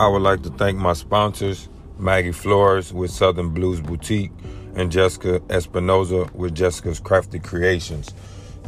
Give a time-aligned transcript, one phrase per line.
[0.00, 4.30] I would like to thank my sponsors, Maggie Flores with Southern Blues Boutique
[4.76, 8.14] and Jessica Espinoza with Jessica's Crafty Creations.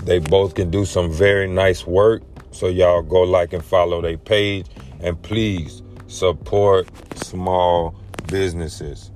[0.03, 4.19] They both can do some very nice work, so y'all go like and follow their
[4.19, 4.67] page
[4.99, 6.89] and please support
[7.19, 7.95] small
[8.27, 9.13] businesses.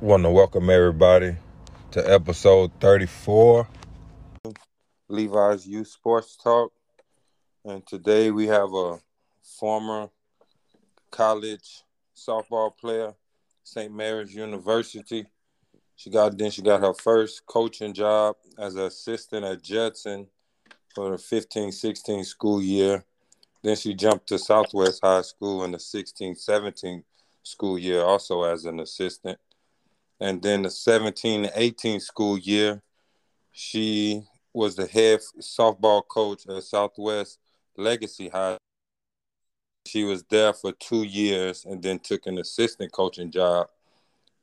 [0.00, 1.36] Want to welcome everybody
[1.92, 3.68] to episode 34
[5.08, 6.72] Levi's Youth Sports Talk.
[7.66, 8.98] And today we have a
[9.42, 10.10] former
[11.10, 11.82] college
[12.14, 13.14] softball player,
[13.62, 13.90] St.
[13.90, 15.24] Mary's University.
[15.96, 20.26] She got then she got her first coaching job as an assistant at Judson
[20.94, 23.02] for the 15-16 school year.
[23.62, 27.02] Then she jumped to Southwest High School in the 16-17
[27.42, 29.38] school year also as an assistant.
[30.20, 32.82] And then the 17-18 school year,
[33.52, 37.38] she was the head softball coach at Southwest
[37.76, 38.56] Legacy High.
[39.86, 43.68] She was there for two years and then took an assistant coaching job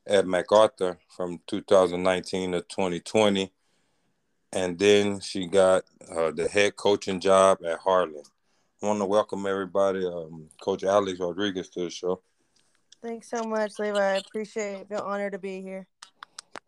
[0.05, 3.51] at MacArthur from 2019 to 2020.
[4.53, 8.23] And then she got uh, the head coaching job at Harlan.
[8.81, 12.21] I want to welcome everybody, um, Coach Alex Rodriguez, to the show.
[13.01, 13.97] Thanks so much, Levi.
[13.99, 15.87] I appreciate the honor to be here.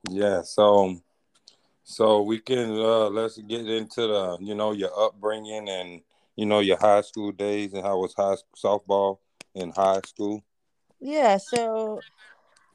[0.10, 1.00] Yeah, so
[1.84, 6.02] so we can uh let's get into the you know your upbringing and
[6.36, 9.20] you know your high school days and how was high softball
[9.56, 10.44] in high school.
[11.00, 12.02] Yeah, so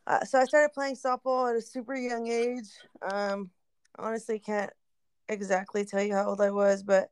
[0.07, 2.69] uh, so I started playing softball at a super young age.
[3.03, 3.51] Um,
[3.99, 4.73] honestly, can't
[5.29, 7.11] exactly tell you how old I was, but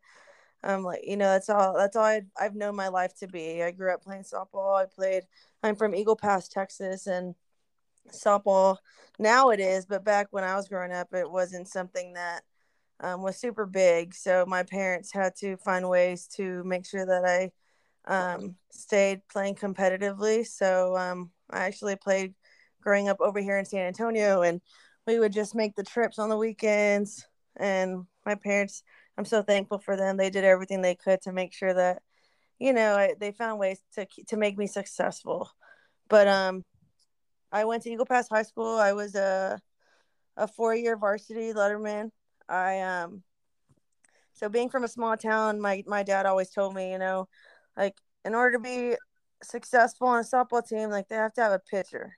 [0.64, 3.62] um, like you know, that's all that's all i have known my life to be.
[3.62, 4.80] I grew up playing softball.
[4.80, 5.24] I played.
[5.62, 7.34] I'm from Eagle Pass, Texas, and
[8.12, 8.78] softball
[9.18, 12.42] now it is, but back when I was growing up, it wasn't something that
[13.00, 14.14] um, was super big.
[14.14, 17.50] So my parents had to find ways to make sure that I
[18.06, 20.46] um, stayed playing competitively.
[20.46, 22.34] So um, I actually played
[22.80, 24.60] growing up over here in San Antonio, and
[25.06, 27.26] we would just make the trips on the weekends.
[27.56, 28.82] And my parents,
[29.18, 30.16] I'm so thankful for them.
[30.16, 32.02] They did everything they could to make sure that,
[32.58, 35.50] you know, I, they found ways to to make me successful.
[36.08, 36.62] But um,
[37.50, 38.76] I went to Eagle Pass High School.
[38.76, 39.60] I was a
[40.36, 42.10] a four year varsity letterman.
[42.48, 43.22] I um
[44.34, 47.28] so being from a small town, my my dad always told me, you know,
[47.76, 48.96] like in order to be
[49.42, 52.16] successful on a softball team, like they have to have a pitcher.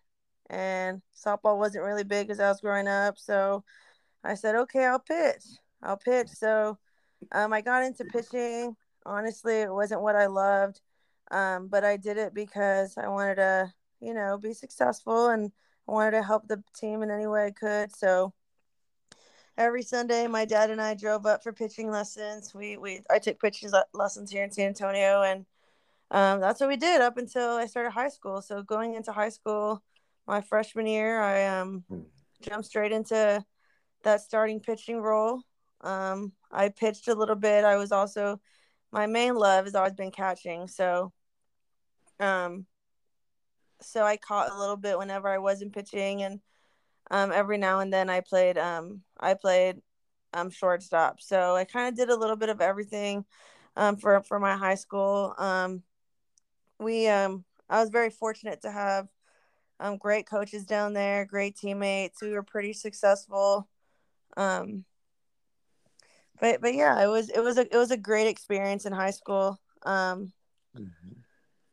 [0.51, 3.65] And softball wasn't really big as I was growing up, so
[4.25, 5.45] I said, okay, I'll pitch.
[5.83, 6.29] I'll pitch.
[6.29, 6.79] So
[7.33, 8.77] um, I got into pitching.
[9.07, 10.81] Honestly, it wasn't what I loved,
[11.31, 15.51] um, but I did it because I wanted to you know, be successful and
[15.89, 17.95] I wanted to help the team in any way I could.
[17.97, 18.33] So
[19.59, 22.55] every Sunday, my dad and I drove up for pitching lessons.
[22.55, 25.45] We, we, I took pitching lessons here in San Antonio and
[26.13, 28.41] um, that's what we did up until I started high school.
[28.41, 29.83] So going into high school,
[30.29, 31.85] my freshman year, I um,
[32.41, 33.45] jumped straight into
[34.05, 35.43] that starting pitching role.
[35.81, 37.65] Um, I pitched a little bit.
[37.65, 38.41] I was also
[38.93, 40.69] my main love has always been catching.
[40.69, 41.13] So
[42.21, 42.65] um,
[43.81, 46.41] so I caught a little bit whenever I wasn't pitching, and
[47.11, 48.59] um, every now and then I played.
[48.59, 49.81] Um, I played
[50.33, 53.25] um, shortstop, so I kind of did a little bit of everything
[53.77, 55.35] um, for for my high school.
[55.39, 55.83] Um,
[56.79, 59.09] we um, I was very fortunate to have
[59.81, 62.23] um, great coaches down there, great teammates.
[62.23, 63.69] We were pretty successful.
[64.37, 64.85] Um,
[66.41, 69.11] but but yeah, it was it was a it was a great experience in high
[69.11, 69.59] school.
[69.83, 70.33] Um,
[70.77, 71.21] mm-hmm.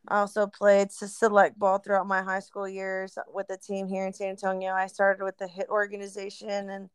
[0.07, 4.13] I also played select ball throughout my high school years with the team here in
[4.13, 4.73] San Antonio.
[4.73, 6.89] I started with the HIT organization, and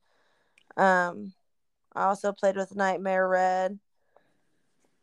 [0.76, 1.32] um,
[1.94, 3.78] I also played with Nightmare Red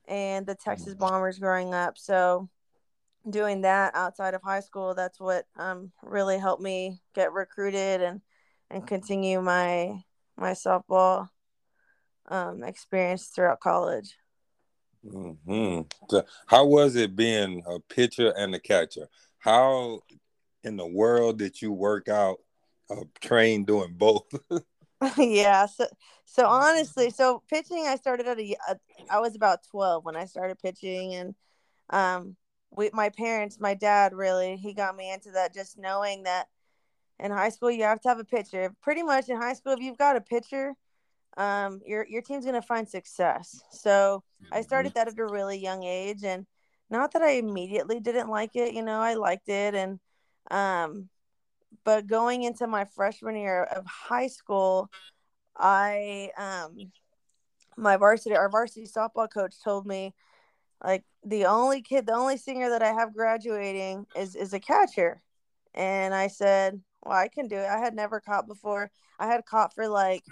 [0.07, 1.97] and the Texas Bombers growing up.
[1.97, 2.49] So,
[3.29, 8.21] doing that outside of high school, that's what um, really helped me get recruited and
[8.69, 10.03] and continue my
[10.37, 11.29] my softball
[12.29, 14.15] um, experience throughout college.
[15.03, 15.81] Hmm.
[16.09, 19.07] So how was it being a pitcher and a catcher?
[19.39, 20.01] How
[20.63, 22.37] in the world did you work out
[22.89, 24.27] a train doing both?
[25.17, 25.65] yeah.
[25.67, 25.87] So,
[26.25, 28.55] so honestly, so pitching, I started at a,
[29.09, 31.35] I was about twelve when I started pitching, and
[31.89, 32.35] um,
[32.71, 35.53] we, my parents, my dad, really, he got me into that.
[35.53, 36.47] Just knowing that
[37.19, 38.73] in high school you have to have a pitcher.
[38.81, 40.73] Pretty much in high school, if you've got a pitcher,
[41.37, 43.61] um, your your team's gonna find success.
[43.71, 46.45] So I started that at a really young age, and
[46.89, 48.73] not that I immediately didn't like it.
[48.73, 49.99] You know, I liked it, and
[50.49, 51.09] um,
[51.83, 54.89] but going into my freshman year of high school,
[55.55, 56.91] I um,
[57.77, 60.13] my varsity our varsity softball coach told me
[60.83, 65.21] like the only kid, the only singer that I have graduating is is a catcher.
[65.73, 67.67] And I said, well, I can do it.
[67.67, 68.91] I had never caught before.
[69.19, 70.23] I had caught for like,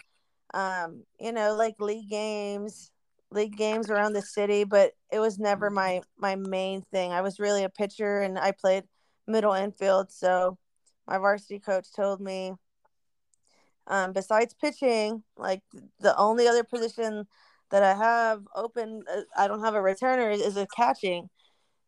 [0.53, 2.91] um, you know, like league games,
[3.31, 7.11] league games around the city, but it was never my my main thing.
[7.11, 8.83] I was really a pitcher, and I played
[9.27, 10.11] middle infield.
[10.11, 10.57] So
[11.07, 12.53] my varsity coach told me,
[13.87, 15.61] um, besides pitching, like
[15.99, 17.27] the only other position
[17.71, 21.29] that I have open, uh, I don't have a returner is, is a catching.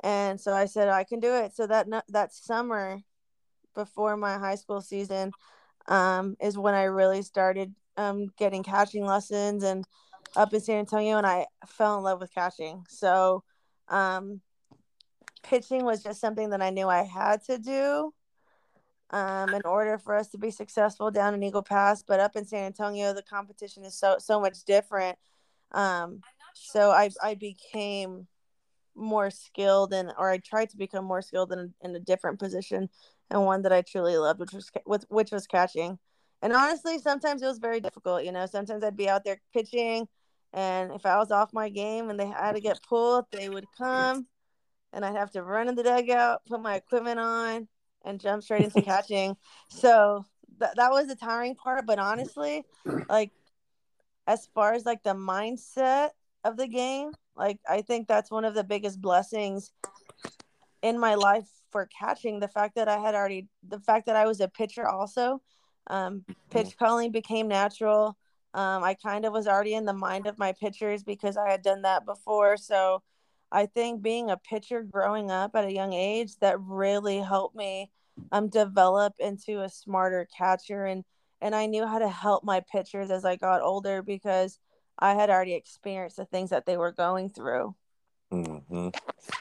[0.04, 1.56] And so I said I can do it.
[1.56, 3.00] So that that summer,
[3.74, 5.32] before my high school season,
[5.88, 9.86] um, is when I really started um, getting catching lessons and
[10.36, 12.84] up in San Antonio, and I fell in love with catching.
[12.90, 13.44] So,
[13.88, 14.42] um,
[15.42, 18.14] pitching was just something that I knew I had to do
[19.12, 22.04] um, in order for us to be successful down in Eagle Pass.
[22.04, 25.18] But up in San Antonio, the competition is so so much different.
[25.72, 26.22] Um,
[26.54, 28.28] so I I became
[28.96, 32.90] more skilled and or I tried to become more skilled in, in a different position
[33.30, 36.00] and one that I truly loved, which was with which was catching.
[36.42, 38.24] And honestly, sometimes it was very difficult.
[38.24, 40.08] You know, sometimes I'd be out there pitching,
[40.54, 43.66] and if I was off my game and they had to get pulled, they would
[43.78, 44.28] come,
[44.94, 47.68] and I'd have to run in the dugout, put my equipment on,
[48.06, 49.36] and jump straight into catching.
[49.70, 50.26] So
[50.60, 51.86] that that was the tiring part.
[51.86, 52.64] But honestly,
[53.10, 53.32] like
[54.26, 56.10] as far as like the mindset
[56.44, 59.72] of the game, like I think that's one of the biggest blessings
[60.82, 62.40] in my life for catching.
[62.40, 65.42] The fact that I had already, the fact that I was a pitcher also,
[65.88, 68.18] um, pitch calling became natural.
[68.54, 71.62] Um, I kind of was already in the mind of my pitchers because I had
[71.62, 72.58] done that before.
[72.58, 73.04] So
[73.52, 77.92] I think being a pitcher growing up at a young age that really helped me
[78.32, 81.04] um, develop into a smarter catcher and
[81.40, 84.60] and I knew how to help my pitchers as I got older because
[84.98, 87.76] I had already experienced the things that they were going through.
[88.32, 88.90] Mm-hmm.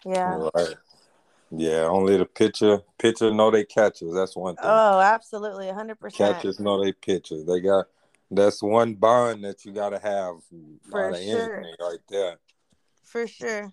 [0.05, 0.49] Yeah.
[0.55, 0.75] Right.
[1.51, 4.13] Yeah, only the pitcher pitcher know they catchers.
[4.13, 4.65] That's one thing.
[4.67, 6.35] Oh, absolutely, hundred percent.
[6.35, 7.45] Catchers know they pitchers.
[7.45, 7.87] They got
[8.31, 10.37] that's one bond that you got to have
[10.91, 12.37] for sure, right there.
[13.05, 13.73] For sure.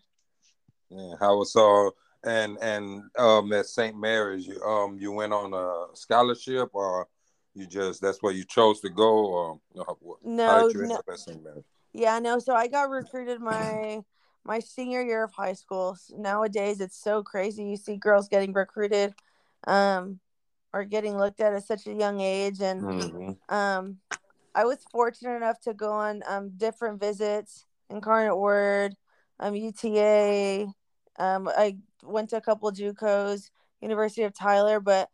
[0.95, 1.89] Yeah, how was uh
[2.23, 3.97] and and um at St.
[3.97, 7.07] Mary's you um you went on a scholarship or
[7.55, 9.85] you just that's where you chose to go or no
[10.23, 11.63] no, no.
[11.93, 12.39] Yeah, no.
[12.39, 14.01] So I got recruited my
[14.43, 15.97] my senior year of high school.
[16.17, 17.63] Nowadays, it's so crazy.
[17.63, 19.13] You see girls getting recruited,
[19.67, 20.19] um,
[20.73, 23.55] or getting looked at at such a young age, and mm-hmm.
[23.55, 23.97] um,
[24.55, 27.65] I was fortunate enough to go on um different visits.
[27.89, 28.95] Incarnate Word,
[29.39, 30.67] um, UTA.
[31.19, 33.49] Um, I went to a couple of JUCOs,
[33.81, 35.09] University of Tyler, but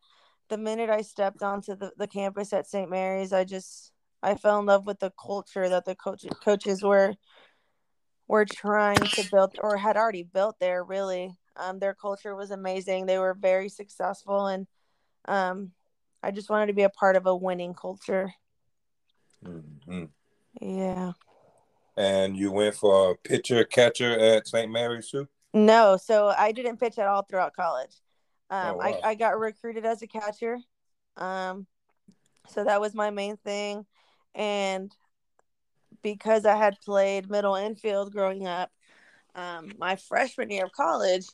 [0.49, 2.89] the minute I stepped onto the, the campus at St.
[2.89, 3.91] Mary's, I just
[4.21, 7.15] I fell in love with the culture that the coach, coaches were
[8.27, 10.83] were trying to build or had already built there.
[10.83, 13.05] Really, um, their culture was amazing.
[13.05, 14.67] They were very successful, and
[15.25, 15.71] um,
[16.21, 18.33] I just wanted to be a part of a winning culture.
[19.43, 20.05] Mm-hmm.
[20.61, 21.13] Yeah.
[21.95, 24.71] And you went for a pitcher catcher at St.
[24.71, 25.27] Mary's too?
[25.53, 27.95] No, so I didn't pitch at all throughout college.
[28.49, 28.99] Um, oh, wow.
[29.03, 30.57] I, I got recruited as a catcher.
[31.17, 31.65] Um,
[32.47, 33.85] so that was my main thing.
[34.35, 34.91] And
[36.01, 38.71] because I had played middle infield growing up,
[39.35, 41.25] um, my freshman year of college,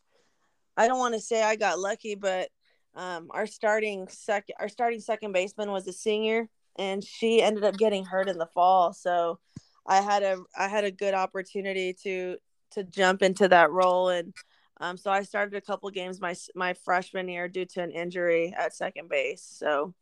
[0.77, 2.49] I don't want to say I got lucky, but
[2.95, 7.77] um, our starting second our starting second baseman was a senior, and she ended up
[7.77, 8.93] getting hurt in the fall.
[8.93, 9.39] So
[9.85, 12.37] I had a I had a good opportunity to
[12.75, 14.33] to jump into that role and
[14.81, 18.53] um, so I started a couple games my my freshman year due to an injury
[18.57, 19.41] at second base.
[19.41, 19.93] So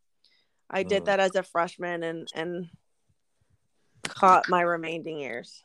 [0.70, 1.06] I did mm.
[1.06, 2.70] that as a freshman and and
[4.08, 5.64] caught my remaining years.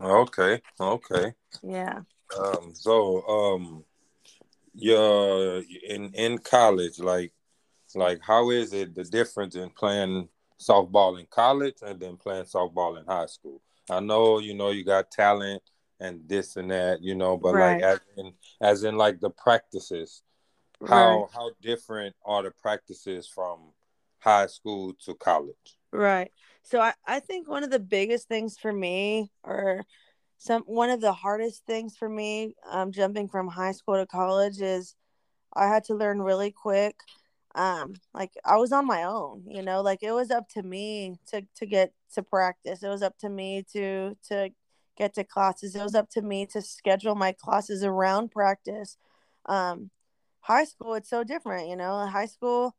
[0.00, 0.60] Okay.
[0.80, 1.32] Okay.
[1.62, 2.00] Yeah.
[2.36, 2.72] Um.
[2.74, 3.84] So um,
[4.74, 7.32] you're in in college, like
[7.94, 10.28] like how is it the difference in playing
[10.60, 13.62] softball in college and then playing softball in high school?
[13.88, 15.62] I know you know you got talent
[16.04, 17.80] and this and that, you know, but right.
[17.80, 20.22] like as in as in like the practices,
[20.86, 21.26] how right.
[21.34, 23.72] how different are the practices from
[24.18, 25.78] high school to college?
[25.92, 26.30] Right.
[26.62, 29.84] So I, I think one of the biggest things for me or
[30.38, 34.60] some one of the hardest things for me um jumping from high school to college
[34.60, 34.94] is
[35.54, 36.96] I had to learn really quick
[37.54, 41.14] um like i was on my own you know like it was up to me
[41.24, 44.50] to to get to practice it was up to me to to
[44.96, 45.74] get to classes.
[45.74, 48.96] It was up to me to schedule my classes around practice.
[49.46, 49.90] Um,
[50.40, 52.06] high school, it's so different, you know.
[52.06, 52.74] high school,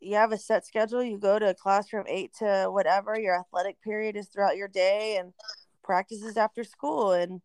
[0.00, 1.02] you have a set schedule.
[1.02, 3.18] You go to a class from eight to whatever.
[3.18, 5.32] Your athletic period is throughout your day, and
[5.82, 7.12] practices after school.
[7.12, 7.40] And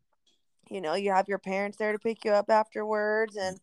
[0.69, 3.59] you know you have your parents there to pick you up afterwards and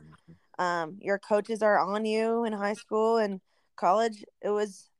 [0.58, 3.40] um, your coaches are on you in high school and
[3.76, 4.90] college it was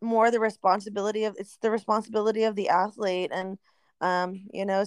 [0.00, 3.58] more the responsibility of it's the responsibility of the athlete and
[4.02, 4.84] um, you know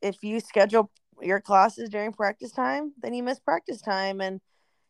[0.00, 0.90] if you schedule
[1.20, 4.40] your classes during practice time then you miss practice time and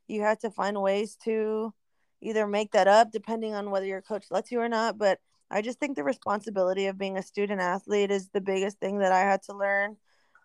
[0.07, 1.73] you have to find ways to
[2.21, 5.19] either make that up depending on whether your coach lets you or not but
[5.51, 9.13] i just think the responsibility of being a student athlete is the biggest thing that
[9.13, 9.97] i had to learn.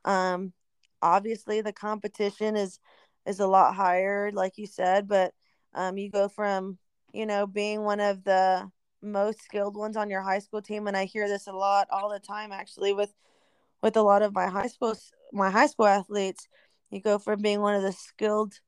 [0.06, 0.54] Um,
[1.02, 2.80] obviously the competition is
[3.26, 5.34] is a lot higher like you said but
[5.76, 6.78] um, you go from
[7.14, 8.70] you know being one of the
[9.02, 12.10] most skilled ones on your high school team and i hear this a lot all
[12.10, 13.14] the time actually with
[13.82, 14.96] with a lot of my high school
[15.34, 16.48] my high school athletes
[16.90, 18.60] you go from being one of the skilled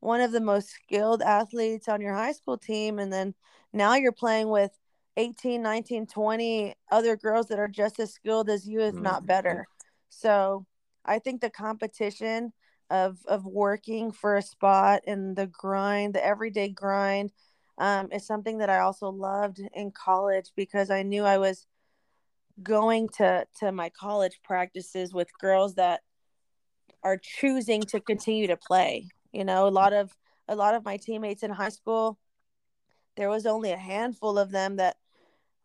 [0.00, 3.34] one of the most skilled athletes on your high school team and then
[3.72, 4.72] now you're playing with
[5.16, 9.26] 18 19 20 other girls that are just as skilled as you if not Mhm.
[9.26, 9.66] better
[10.08, 10.66] so
[11.04, 12.52] i think the competition
[12.90, 17.32] of of working for a spot and the grind the everyday grind
[17.78, 21.66] um, is something that i also loved in college because i knew i was
[22.62, 26.00] going to to my college practices with girls that
[27.02, 29.08] are choosing to continue to play.
[29.32, 30.14] You know a lot of
[30.48, 32.18] a lot of my teammates in high school
[33.16, 34.96] there was only a handful of them that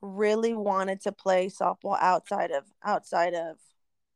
[0.01, 3.57] really wanted to play softball outside of outside of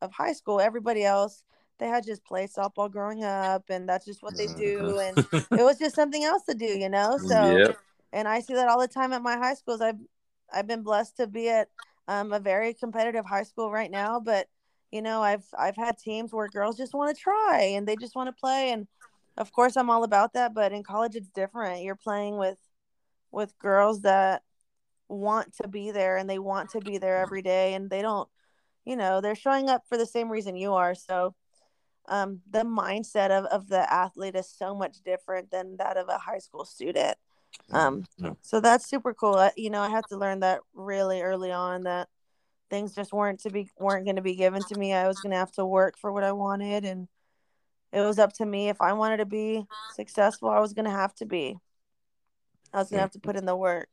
[0.02, 0.60] of high school.
[0.60, 1.44] Everybody else
[1.82, 5.64] they had just played softball growing up and that's just what they do and it
[5.64, 7.78] was just something else to do you know so yep.
[8.14, 9.82] and I see that all the time at my high schools.
[9.82, 10.00] I've
[10.54, 11.70] I've been blessed to be at
[12.08, 14.48] um, a very competitive high school right now, but
[14.92, 18.16] you know I've I've had teams where girls just want to try and they just
[18.16, 18.88] want to play, and
[19.38, 20.54] of course I'm all about that.
[20.54, 21.84] But in college it's different.
[21.84, 22.60] You're playing with
[23.32, 24.44] with girls that
[25.08, 28.30] want to be there and they want to be there every day, and they don't,
[28.86, 30.96] you know, they're showing up for the same reason you are.
[30.96, 31.34] So
[32.08, 36.18] um, the mindset of, of the athlete is so much different than that of a
[36.18, 37.16] high school student
[37.72, 38.36] um Mhm.
[38.42, 41.84] so that's super cool I, you know i had to learn that really early on
[41.84, 42.08] that
[42.70, 45.32] things just weren't to be weren't going to be given to me i was going
[45.32, 47.08] to have to work for what i wanted and
[47.94, 49.66] it was up to me if i wanted to be
[49.96, 51.58] successful i was going to have to be
[52.74, 53.88] i was going to have to put in the work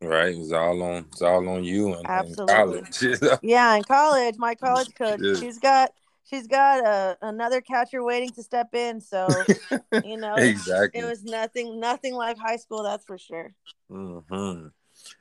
[0.00, 0.34] Right.
[0.36, 2.78] It's all on it's all on you and, Absolutely.
[2.78, 3.38] and college.
[3.42, 5.34] yeah in college my college coach Yeah.
[5.36, 5.92] she's got
[6.24, 9.44] she's got a, another catcher waiting to step in so
[10.04, 11.00] you know it- exactly.
[11.00, 13.54] it was nothing nothing like high school that's for sure.
[13.88, 14.68] Hmm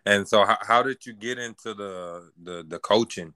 [0.05, 3.33] And so, how, how did you get into the the the coaching?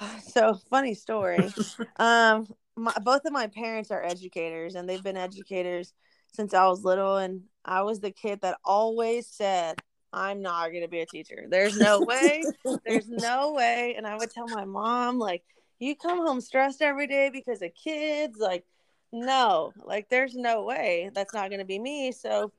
[0.22, 1.52] so funny story.
[1.98, 5.92] Um my, both of my parents are educators and they've been educators
[6.32, 9.76] since i was little and i was the kid that always said
[10.10, 11.44] i'm not going to be a teacher.
[11.48, 12.42] There's no way
[12.86, 13.94] there's no way.
[13.96, 15.44] And i would tell my mom like
[15.82, 18.64] you come home stressed every day because of kids like
[19.12, 22.52] no like there's no way that's not going to be me so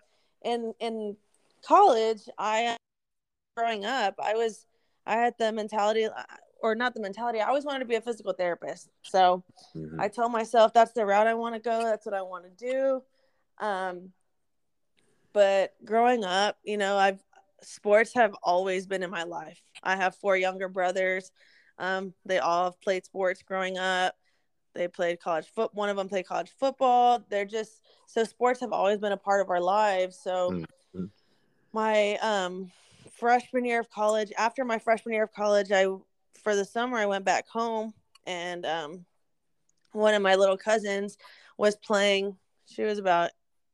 [0.44, 1.16] in in
[1.66, 2.76] college i
[3.56, 4.66] growing up i was
[5.06, 6.08] i had the mentality
[6.62, 9.44] or not the mentality i always wanted to be a physical therapist so
[9.76, 10.00] Mhm.
[10.00, 11.84] I told myself that's the route I want to go.
[11.84, 13.04] That's what I want to do.
[13.60, 14.12] Um,
[15.34, 17.24] but growing up, you know, I've
[17.62, 19.62] sports have always been in my life.
[19.84, 21.32] I have four younger brothers.
[21.78, 24.16] Um, they all have played sports growing up.
[24.74, 25.74] They played college foot.
[25.74, 27.24] One of them played college football.
[27.30, 30.18] They're just so sports have always been a part of our lives.
[30.18, 30.64] So
[30.96, 31.10] Mhm.
[31.72, 32.72] my um
[33.12, 35.86] freshman year of college, after my freshman year of college, I
[36.42, 37.94] for the summer I went back home
[38.26, 39.06] and um
[39.92, 41.18] one of my little cousins
[41.58, 43.32] was playing she was about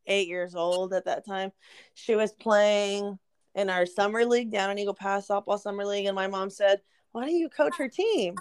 [0.08, 1.52] eight years old at that time
[1.94, 3.18] she was playing
[3.56, 6.82] in our summer league down in eagle pass softball summer league and my mom said
[7.12, 8.36] why don't you coach her team?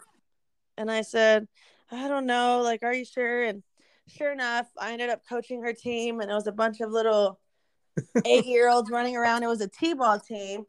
[0.76, 1.48] And i said
[1.90, 3.44] i don't know like are you sure?
[3.44, 3.62] And
[4.06, 7.38] sure enough i ended up coaching her team and it was a bunch of little
[8.24, 9.42] eight year olds running around.
[9.42, 10.64] It was a t-ball team.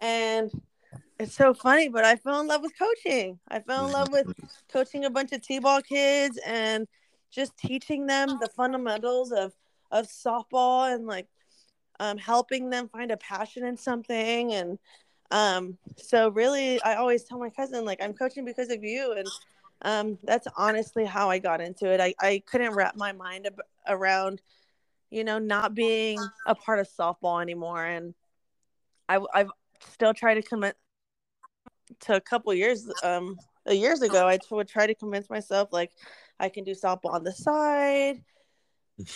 [0.00, 0.50] And
[1.18, 3.38] it's so funny but i fell in love with coaching.
[3.48, 4.26] I fell in love with
[4.72, 6.86] coaching a bunch of t-ball kids and
[7.30, 9.52] just teaching them the fundamentals of
[9.90, 11.26] of softball and like
[11.98, 14.78] um, helping them find a passion in something and
[15.30, 19.28] um, so really i always tell my cousin like i'm coaching because of you and
[19.82, 22.00] um, that's honestly how i got into it.
[22.00, 24.42] I, I couldn't wrap my mind ab- around
[25.10, 28.14] you know not being a part of softball anymore and
[29.08, 30.76] I, i've still tried to commit
[32.00, 35.92] to a couple years um years ago i would try to convince myself like
[36.38, 38.22] i can do softball on the side.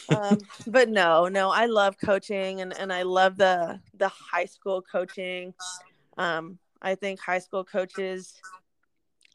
[0.08, 4.82] Um, but no no i love coaching and, and i love the the high school
[4.82, 5.54] coaching
[6.18, 8.40] um, i think high school coaches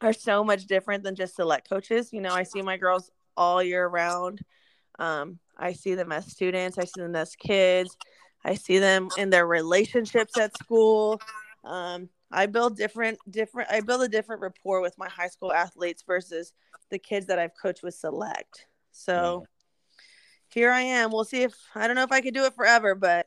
[0.00, 2.12] are so much different than just select coaches.
[2.12, 4.40] You know, I see my girls all year round.
[4.98, 7.96] Um, I see them as students, I see them as kids,
[8.44, 11.20] I see them in their relationships at school.
[11.64, 16.02] Um, I build different different I build a different rapport with my high school athletes
[16.06, 16.52] versus
[16.90, 18.66] the kids that I've coached with select.
[18.92, 19.44] So
[20.48, 21.10] here I am.
[21.12, 23.26] We'll see if I don't know if I could do it forever, but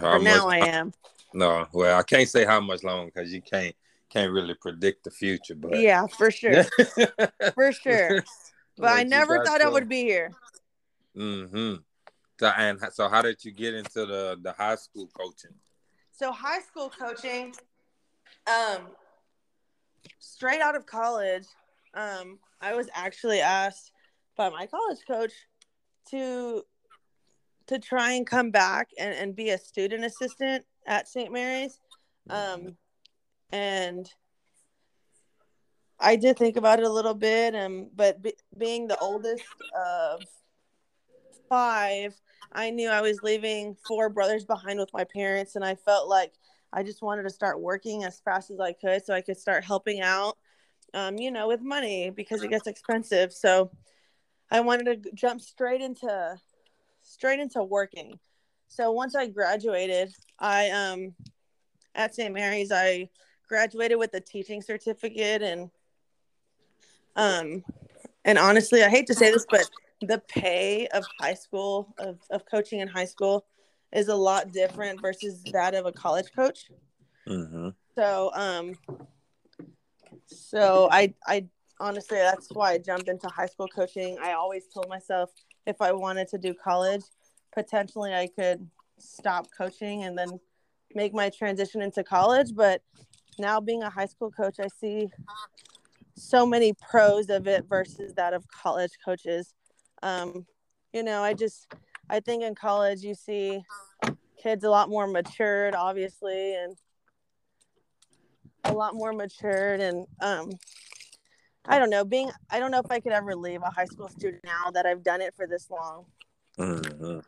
[0.00, 0.92] for now I am.
[1.34, 3.74] No, well, I can't say how much longer because you can't
[4.08, 5.56] can't really predict the future.
[5.56, 6.62] But yeah, for sure,
[7.54, 8.24] for sure.
[8.76, 9.66] But I never thought to...
[9.66, 10.32] I would be here.
[11.16, 11.74] Mm-hmm.
[12.40, 15.54] So, and so, how did you get into the the high school coaching?
[16.10, 17.54] So, high school coaching,
[18.48, 18.88] um,
[20.18, 21.46] straight out of college,
[21.94, 23.92] um, I was actually asked
[24.36, 25.32] by my college coach
[26.10, 26.64] to
[27.68, 31.32] to try and come back and, and be a student assistant at St.
[31.32, 31.80] Mary's.
[32.30, 32.76] Um,
[33.50, 34.10] and
[36.00, 40.22] I did think about it a little bit, um, but be, being the oldest of
[41.48, 42.14] five,
[42.52, 46.32] I knew I was leaving four brothers behind with my parents, and I felt like
[46.72, 49.64] I just wanted to start working as fast as I could so I could start
[49.64, 50.36] helping out,
[50.92, 53.32] um, you know, with money because it gets expensive.
[53.32, 53.70] So
[54.50, 56.36] I wanted to jump straight into
[57.02, 58.18] straight into working.
[58.74, 61.14] So once I graduated, I um
[61.94, 62.34] at St.
[62.34, 63.08] Mary's I
[63.48, 65.70] graduated with a teaching certificate and
[67.14, 67.62] um
[68.24, 72.46] and honestly, I hate to say this, but the pay of high school of, of
[72.46, 73.46] coaching in high school
[73.92, 76.68] is a lot different versus that of a college coach.
[77.28, 77.68] Mm-hmm.
[77.94, 78.72] So um
[80.26, 81.46] so I I
[81.78, 84.18] honestly that's why I jumped into high school coaching.
[84.20, 85.30] I always told myself
[85.64, 87.04] if I wanted to do college,
[87.54, 88.68] potentially I could
[88.98, 90.38] stop coaching and then
[90.94, 92.54] make my transition into college.
[92.54, 92.82] But
[93.38, 95.08] now being a high school coach, I see
[96.16, 99.54] so many pros of it versus that of college coaches.
[100.02, 100.46] Um,
[100.92, 101.72] you know, I just
[102.10, 103.62] I think in college you see
[104.40, 106.76] kids a lot more matured, obviously, and
[108.64, 110.50] a lot more matured and um
[111.66, 114.08] I don't know, being I don't know if I could ever leave a high school
[114.08, 116.04] student now that I've done it for this long.
[116.58, 117.20] Mm-hmm.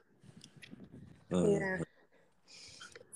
[1.32, 1.62] Mm-hmm.
[1.62, 1.84] Yeah.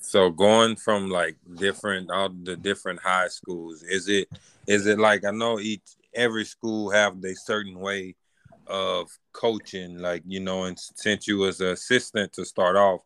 [0.00, 4.28] So going from like different all the different high schools, is it
[4.66, 5.82] is it like I know each
[6.14, 8.16] every school have a certain way
[8.66, 13.02] of coaching, like you know, and since you was an assistant to start off,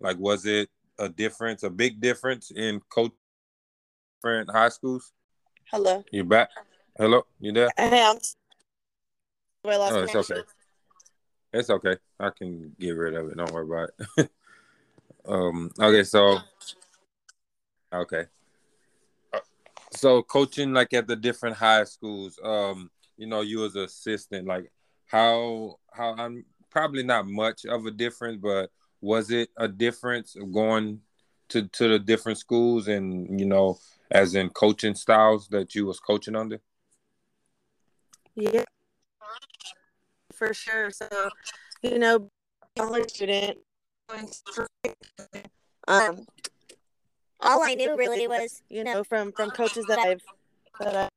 [0.00, 3.12] like was it a difference, a big difference in coach
[4.16, 5.12] different high schools?
[5.70, 6.04] Hello.
[6.10, 6.48] You back?
[6.96, 7.68] Hello, you there?
[7.76, 8.16] Hey, I'm.
[9.64, 10.40] oh, it's okay.
[11.52, 11.96] It's okay.
[12.18, 13.36] I can get rid of it.
[13.36, 14.30] Don't worry about it.
[15.28, 15.70] um.
[15.78, 16.04] Okay.
[16.04, 16.38] So.
[17.92, 18.24] Okay.
[19.92, 24.46] So coaching like at the different high schools, um, you know, you as an assistant,
[24.46, 24.70] like
[25.06, 31.00] how how I'm probably not much of a difference, but was it a difference going
[31.48, 33.78] to to the different schools and you know,
[34.10, 36.60] as in coaching styles that you was coaching under?
[38.34, 38.64] Yeah,
[40.34, 40.90] for sure.
[40.90, 41.08] So,
[41.82, 42.30] you know,
[42.76, 43.58] college student,
[45.88, 46.26] um,
[47.40, 50.22] all I knew really was, you know, from from coaches that I've
[50.80, 51.08] that I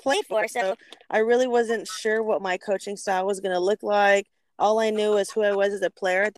[0.00, 0.46] played for.
[0.48, 0.76] So
[1.10, 4.26] I really wasn't sure what my coaching style was going to look like.
[4.58, 6.30] All I knew was who I was as a player.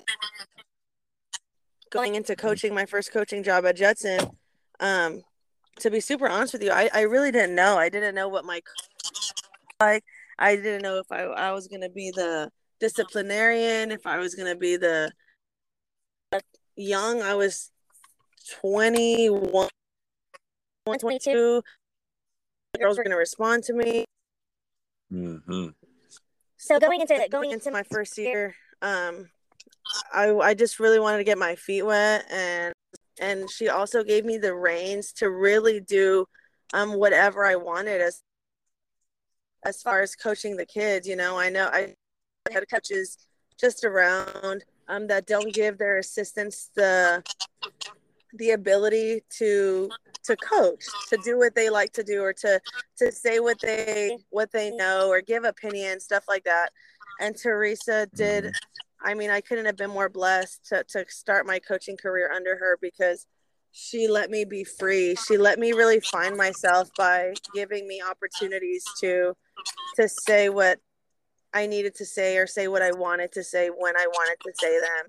[1.91, 4.31] Going into coaching, my first coaching job at Judson,
[4.81, 5.23] um,
[5.81, 7.77] to be super honest with you, I, I really didn't know.
[7.77, 8.61] I didn't know what my
[9.79, 10.05] like
[10.39, 14.57] I didn't know if I, I was gonna be the disciplinarian, if I was gonna
[14.57, 15.13] be the
[16.77, 17.23] young.
[17.23, 17.71] I was
[18.61, 19.69] 21,
[21.01, 21.63] 22.
[22.73, 24.05] The girls were gonna respond to me.
[25.13, 25.69] Mm-hmm.
[26.59, 29.29] So going into going into my first year, um,
[30.13, 32.75] I I just really wanted to get my feet wet, and
[33.21, 36.27] and she also gave me the reins to really do
[36.75, 38.21] um whatever I wanted as
[39.65, 41.07] as far as coaching the kids.
[41.07, 41.95] You know, I know I
[42.53, 43.19] had coaches
[43.59, 47.23] just around um, that don't give their assistants the
[48.35, 49.89] the ability to
[50.25, 52.61] to coach to do what they like to do or to
[52.99, 56.71] to say what they what they know or give opinions stuff like that
[57.21, 59.09] and teresa did mm-hmm.
[59.09, 62.57] i mean i couldn't have been more blessed to, to start my coaching career under
[62.57, 63.27] her because
[63.73, 68.85] she let me be free she let me really find myself by giving me opportunities
[69.01, 69.35] to
[69.95, 70.79] to say what
[71.53, 74.53] I needed to say or say what I wanted to say when I wanted to
[74.55, 75.07] say them.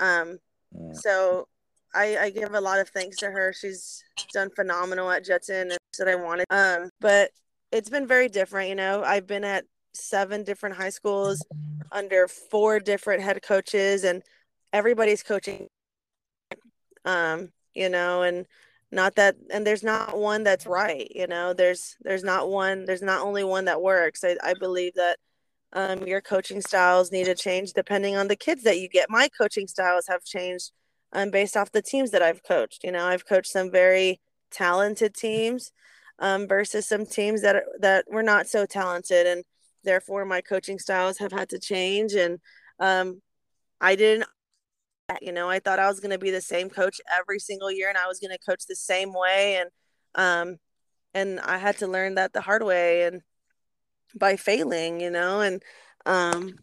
[0.00, 0.38] Um,
[0.72, 0.92] yeah.
[0.94, 1.48] So
[1.94, 3.52] I, I give a lot of thanks to her.
[3.52, 5.72] She's done phenomenal at Judson.
[5.98, 6.46] that I wanted.
[6.50, 7.30] Um, but
[7.70, 8.68] it's been very different.
[8.68, 11.44] You know, I've been at seven different high schools
[11.90, 14.22] under four different head coaches, and
[14.72, 15.66] everybody's coaching.
[17.04, 18.46] Um, you know, and
[18.92, 23.02] not that and there's not one that's right you know there's there's not one there's
[23.02, 25.16] not only one that works i, I believe that
[25.74, 29.28] um, your coaching styles need to change depending on the kids that you get my
[29.28, 30.70] coaching styles have changed
[31.12, 35.14] um, based off the teams that i've coached you know i've coached some very talented
[35.14, 35.72] teams
[36.18, 39.44] um, versus some teams that are, that were not so talented and
[39.84, 42.38] therefore my coaching styles have had to change and
[42.78, 43.20] um,
[43.80, 44.26] i didn't
[45.20, 47.88] you know, I thought I was going to be the same coach every single year
[47.88, 49.60] and I was going to coach the same way.
[49.60, 49.70] And,
[50.14, 50.56] um,
[51.14, 53.22] and I had to learn that the hard way and
[54.14, 55.62] by failing, you know, and,
[56.06, 56.54] um,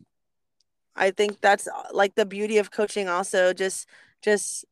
[0.95, 3.87] I think that's uh, like the beauty of coaching also just,
[4.21, 4.65] just,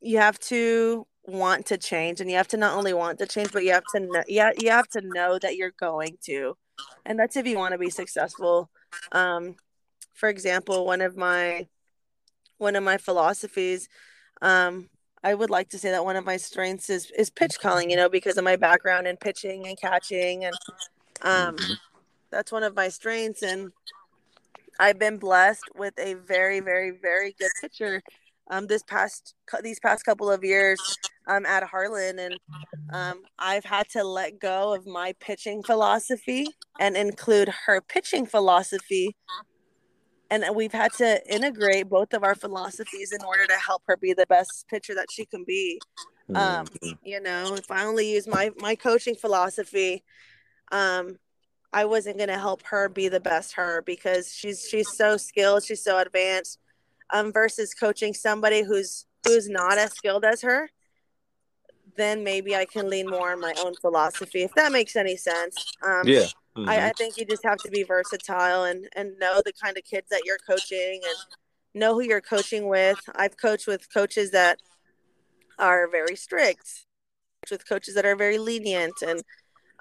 [0.00, 3.52] you have to want to change and you have to not only want to change,
[3.52, 6.56] but you have to, know, yeah, you have to know that you're going to,
[7.04, 8.70] and that's if you want to be successful.
[9.12, 9.56] Um,
[10.14, 11.66] for example, one of my,
[12.58, 13.88] one of my philosophies.
[14.42, 14.88] Um,
[15.22, 17.96] I would like to say that one of my strengths is is pitch calling, you
[17.96, 20.54] know, because of my background in pitching and catching, and
[21.22, 21.72] um, mm-hmm.
[22.30, 23.42] that's one of my strengths.
[23.42, 23.72] And
[24.78, 28.02] I've been blessed with a very, very, very good pitcher
[28.48, 30.80] um, this past these past couple of years
[31.26, 32.38] um, at Harlan, and
[32.92, 36.46] um, I've had to let go of my pitching philosophy
[36.78, 39.16] and include her pitching philosophy
[40.30, 44.12] and we've had to integrate both of our philosophies in order to help her be
[44.12, 45.80] the best pitcher that she can be
[46.34, 46.90] um mm-hmm.
[47.04, 50.02] you know if i only use my my coaching philosophy
[50.72, 51.16] um
[51.72, 55.62] i wasn't going to help her be the best her because she's she's so skilled
[55.62, 56.58] she's so advanced
[57.12, 60.70] um versus coaching somebody who's who's not as skilled as her
[61.96, 65.72] then maybe i can lean more on my own philosophy if that makes any sense
[65.82, 66.26] um yeah
[66.56, 66.70] Mm-hmm.
[66.70, 69.84] I, I think you just have to be versatile and and know the kind of
[69.84, 71.16] kids that you're coaching and
[71.74, 72.98] know who you're coaching with.
[73.14, 74.58] I've coached with coaches that
[75.58, 76.86] are very strict,
[77.50, 79.22] with coaches that are very lenient, and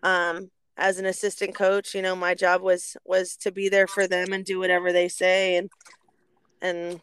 [0.03, 4.07] um, as an assistant coach, you know, my job was was to be there for
[4.07, 5.69] them and do whatever they say, and
[6.61, 7.01] and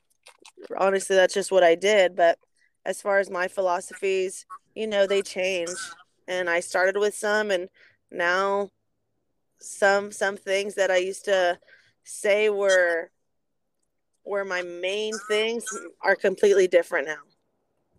[0.76, 2.14] honestly, that's just what I did.
[2.14, 2.38] But
[2.85, 5.70] as far as my philosophies, you know, they change,
[6.28, 7.68] and I started with some, and
[8.11, 8.68] now
[9.58, 11.58] some some things that I used to
[12.04, 13.11] say were
[14.24, 15.64] were my main things
[16.02, 17.22] are completely different now.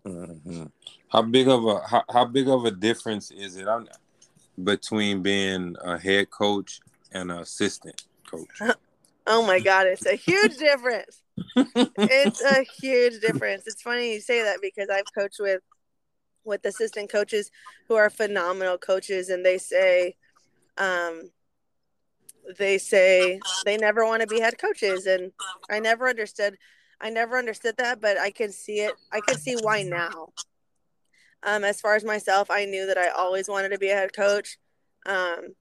[0.06, 0.64] Mm-hmm.
[1.08, 3.88] How big of a how, how big of a difference is it on,
[4.62, 6.80] between being a head coach
[7.12, 8.60] and an assistant coach?
[9.26, 11.22] oh my god, it's a huge difference.
[11.96, 13.64] it's a huge difference.
[13.66, 15.60] It's funny you say that because I've coached with
[16.44, 17.50] with assistant coaches
[17.88, 20.14] who are phenomenal coaches and they say
[20.78, 21.30] um
[22.58, 25.32] they say they never want to be head coaches and
[25.70, 26.56] i never understood
[27.00, 30.28] i never understood that but i can see it i can see why now
[31.44, 34.14] um, as far as myself i knew that i always wanted to be a head
[34.14, 34.58] coach.
[35.06, 35.54] Um,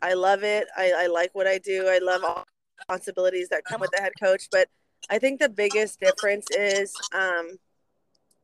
[0.00, 0.66] i love it.
[0.76, 1.86] I, I like what i do.
[1.88, 2.44] I love all
[2.78, 4.68] responsibilities that come with the head coach but
[5.10, 7.58] i think the biggest difference is um,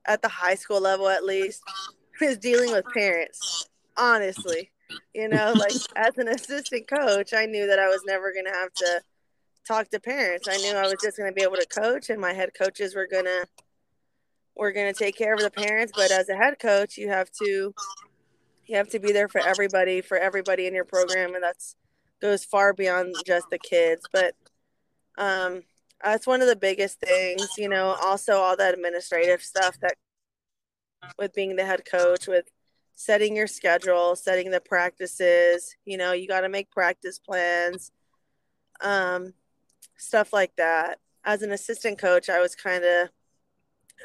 [0.07, 1.63] at the high school level at least
[2.21, 4.71] is dealing with parents honestly.
[5.15, 8.53] You know, like as an assistant coach, I knew that I was never going to
[8.53, 9.01] have to
[9.67, 10.49] talk to parents.
[10.49, 12.95] I knew I was just going to be able to coach, and my head coaches
[12.95, 13.47] were going to
[14.57, 15.93] were going to take care of the parents.
[15.95, 17.75] But as a head coach, you have to
[18.67, 21.77] you have to be there for everybody, for everybody in your program, and that's
[22.21, 24.07] goes far beyond just the kids.
[24.13, 24.35] But
[25.19, 25.63] um,
[26.03, 27.49] that's one of the biggest things.
[27.59, 29.95] You know, also all the administrative stuff that
[31.19, 32.47] with being the head coach with
[32.95, 37.91] setting your schedule, setting the practices, you know, you got to make practice plans,
[38.81, 39.35] um,
[39.97, 40.99] stuff like that.
[41.25, 43.09] As an assistant coach, I was kind of,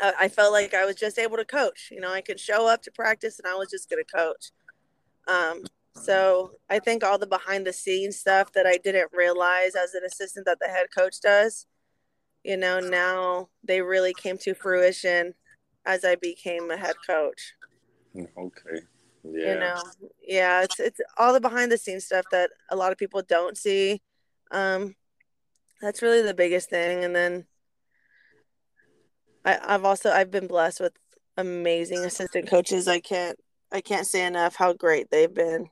[0.02, 1.90] I felt like I was just able to coach.
[1.92, 4.52] You know, I could show up to practice and I was just going to coach.
[5.28, 5.64] Um,
[5.96, 10.04] so I think all the behind the scenes stuff that I didn't realize as an
[10.06, 11.66] assistant that the head coach does,
[12.44, 15.34] you know, now they really came to fruition
[15.86, 17.54] as I became a head coach.
[18.16, 18.86] Okay.
[19.24, 19.54] Yeah.
[19.54, 19.82] You know,
[20.26, 23.58] yeah, it's it's all the behind the scenes stuff that a lot of people don't
[23.58, 24.02] see.
[24.52, 24.96] Um,
[25.82, 27.04] that's really the biggest thing.
[27.04, 27.46] And then
[29.50, 30.94] I, I've also I've been blessed with
[31.38, 32.88] amazing assistant coaches.
[32.88, 33.38] I can't
[33.72, 35.70] I can't say enough how great they've been.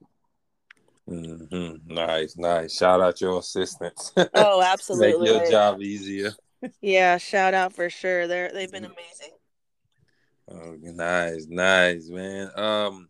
[1.10, 1.94] Mm-hmm.
[1.94, 2.76] Nice, nice.
[2.76, 4.12] Shout out your assistants.
[4.34, 5.32] Oh, absolutely.
[5.32, 6.32] Make your job easier.
[6.82, 8.28] yeah, shout out for sure.
[8.28, 9.34] They're they've been amazing.
[10.50, 12.50] Oh, nice, nice, man.
[12.56, 13.10] Um,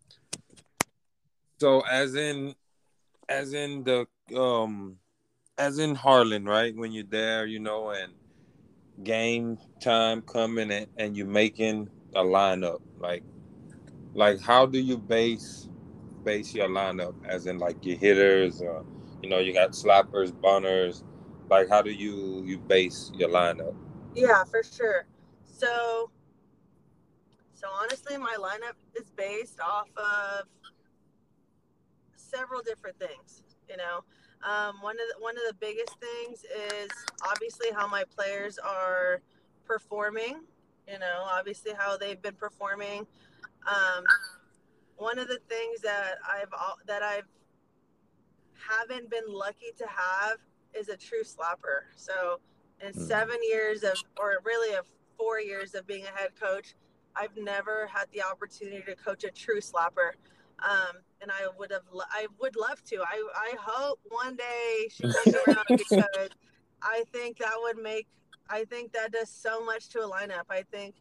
[1.60, 2.56] So as in,
[3.30, 4.98] as in the um,
[5.58, 6.76] as in Harlan, right?
[6.76, 8.14] When you're there, you know, and
[9.04, 13.24] game time coming and, and you making a lineup, like,
[14.14, 15.70] like how do you base
[16.24, 17.14] base your lineup?
[17.26, 18.86] As in, like your hitters, or
[19.22, 21.04] you know, you got slappers, bunners
[21.50, 23.76] Like, how do you you base your lineup?
[24.16, 25.06] Yeah, for sure.
[25.46, 26.12] So,
[27.54, 30.48] so honestly, my lineup is based off of
[32.16, 33.44] several different things.
[33.70, 34.04] You know,
[34.44, 36.90] um, one of the, one of the biggest things is
[37.30, 39.22] obviously how my players are
[39.66, 40.42] performing.
[40.88, 43.06] You know, obviously how they've been performing.
[43.68, 44.04] Um,
[44.96, 46.52] one of the things that I've
[46.88, 47.28] that I've
[48.58, 50.38] haven't been lucky to have
[50.74, 51.86] is a true slapper.
[51.96, 52.40] So
[52.86, 53.08] in mm.
[53.08, 54.86] seven years of, or really of
[55.18, 56.76] four years of being a head coach,
[57.16, 60.12] I've never had the opportunity to coach a true slapper.
[60.60, 62.98] Um, and I would have, I would love to.
[62.98, 66.30] I, I hope one day she comes around because
[66.82, 68.08] I think that would make,
[68.50, 70.46] I think that does so much to a lineup.
[70.50, 70.96] I think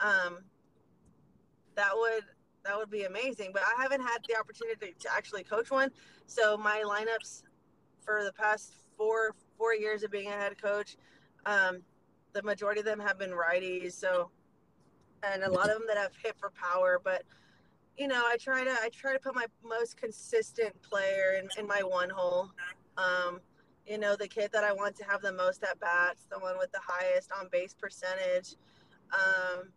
[0.00, 0.38] um,
[1.76, 2.24] that would,
[2.64, 3.50] that would be amazing.
[3.52, 5.90] But I haven't had the opportunity to actually coach one.
[6.26, 7.42] So my lineups
[8.04, 10.96] for the past four, four years of being a head coach,
[11.46, 11.82] um,
[12.32, 13.92] the majority of them have been righties.
[13.92, 14.30] So,
[15.22, 17.22] and a lot of them that have hit for power, but
[18.00, 21.66] you know, I try to I try to put my most consistent player in, in
[21.66, 22.50] my one hole.
[22.96, 23.40] Um,
[23.86, 26.56] you know, the kid that I want to have the most at bats, the one
[26.56, 28.54] with the highest on base percentage.
[29.12, 29.68] Um,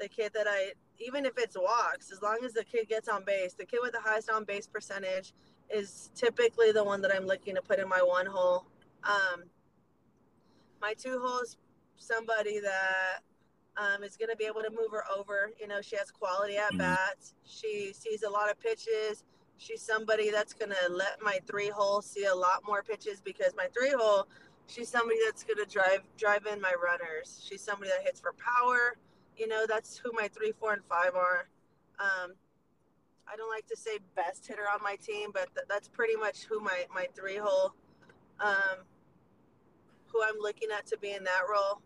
[0.00, 3.26] the kid that I even if it's walks, as long as the kid gets on
[3.26, 5.34] base, the kid with the highest on base percentage
[5.68, 8.64] is typically the one that I'm looking to put in my one hole.
[9.02, 9.44] Um,
[10.80, 11.58] my two holes,
[11.98, 13.20] somebody that
[13.76, 15.50] um, is going to be able to move her over.
[15.60, 16.78] You know, she has quality at mm-hmm.
[16.78, 17.34] bats.
[17.44, 19.24] She sees a lot of pitches.
[19.58, 23.52] She's somebody that's going to let my three hole see a lot more pitches because
[23.56, 24.26] my three hole,
[24.66, 27.42] she's somebody that's going to drive drive in my runners.
[27.46, 28.96] She's somebody that hits for power.
[29.36, 31.48] You know, that's who my three, four, and five are.
[31.98, 32.34] Um,
[33.26, 36.44] I don't like to say best hitter on my team, but th- that's pretty much
[36.44, 37.74] who my my three hole,
[38.40, 38.84] um,
[40.06, 41.80] who I'm looking at to be in that role.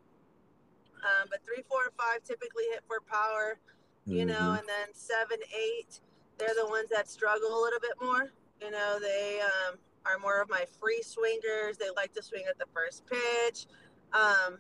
[1.05, 3.59] Um, but three, four, and five typically hit for power,
[4.07, 4.29] you mm-hmm.
[4.29, 6.01] know, and then seven, eight,
[6.39, 8.33] they're the ones that struggle a little bit more.
[8.61, 11.77] You know, they um, are more of my free swingers.
[11.77, 13.67] They like to swing at the first pitch.
[14.13, 14.59] Um,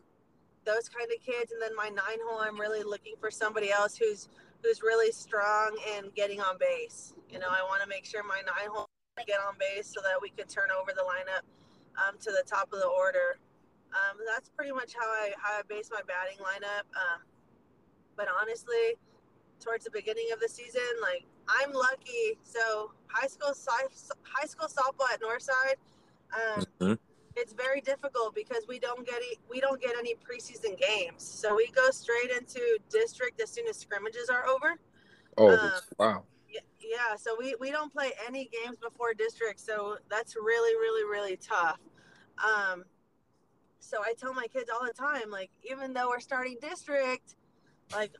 [0.64, 1.53] those kind of kids.
[1.53, 4.29] And then my nine hole, I'm really looking for somebody else who's
[4.62, 7.14] who's really strong in getting on base.
[7.31, 8.87] You know, I want to make sure my nine hole
[9.27, 11.42] get on base so that we could turn over the lineup
[11.98, 13.38] um, to the top of the order.
[13.92, 16.85] Um, that's pretty much how I how I base my batting lineup.
[16.94, 17.22] Um,
[18.16, 18.98] but honestly,
[19.61, 22.38] towards the beginning of the season, like I'm lucky.
[22.42, 23.55] So high school
[24.22, 25.77] high school softball at Northside,
[26.35, 26.94] um, mm-hmm.
[27.37, 31.22] it's very difficult because we don't get any, we don't get any preseason games.
[31.22, 34.74] So we go straight into district as soon as scrimmages are over.
[35.37, 36.22] Oh um, wow!
[36.81, 41.37] Yeah, so we, we don't play any games before district, so that's really really really
[41.37, 41.79] tough.
[42.42, 42.85] Um,
[43.80, 47.36] so I tell my kids all the time, like, even though we're starting district,
[47.94, 48.12] like,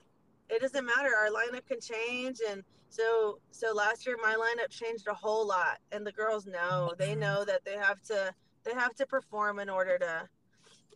[0.49, 1.11] it doesn't matter.
[1.15, 2.39] Our lineup can change.
[2.49, 5.79] And so, so last year my lineup changed a whole lot.
[5.93, 8.33] And the girls know, they know that they have to,
[8.65, 10.29] they have to perform in order to,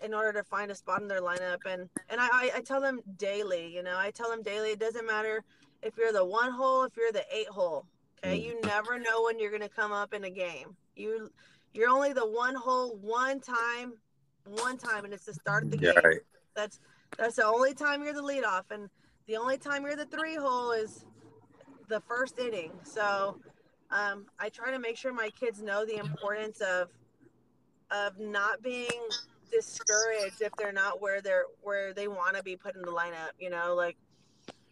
[0.02, 1.58] in order to find a spot in their lineup.
[1.66, 5.06] And, and I, I tell them daily, you know, I tell them daily, it doesn't
[5.06, 5.44] matter
[5.82, 7.86] if you're the one hole, if you're the eight hole.
[8.24, 8.36] Okay.
[8.36, 8.66] You mm.
[8.66, 10.76] never know when you're going to come up in a game.
[10.96, 11.30] You,
[11.74, 13.94] you're only the one hole one time
[14.44, 15.94] one time, and it's the start of the game.
[16.04, 16.20] Right.
[16.54, 16.80] That's
[17.16, 18.88] that's the only time you're the leadoff, and
[19.26, 21.04] the only time you're the three hole is
[21.88, 22.72] the first inning.
[22.84, 23.38] So
[23.90, 26.88] um, I try to make sure my kids know the importance of
[27.90, 28.88] of not being
[29.50, 33.32] discouraged if they're not where they're where they want to be put in the lineup.
[33.38, 33.96] You know, like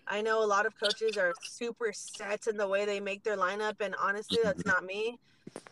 [0.09, 3.37] I know a lot of coaches are super set in the way they make their
[3.37, 5.19] lineup, and honestly, that's not me.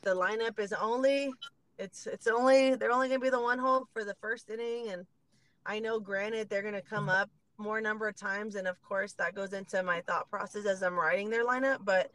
[0.02, 1.32] The lineup is only
[1.78, 4.90] it's it's only they're only going to be the one hole for the first inning,
[4.90, 5.06] and
[5.64, 9.12] I know, granted, they're going to come up more number of times, and of course,
[9.14, 11.78] that goes into my thought process as I'm writing their lineup.
[11.84, 12.10] But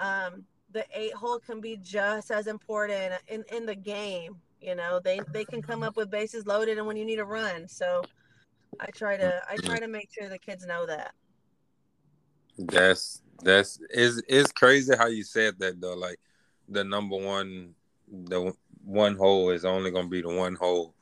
[0.00, 4.36] um, the eight hole can be just as important in in the game.
[4.60, 7.24] You know, they they can come up with bases loaded, and when you need a
[7.24, 8.02] run, so
[8.80, 11.12] I try to I try to make sure the kids know that.
[12.58, 15.94] That's that's is is crazy how you said that though.
[15.94, 16.18] Like
[16.68, 17.74] the number one
[18.08, 18.52] the
[18.84, 20.94] one hole is only going to be the one hole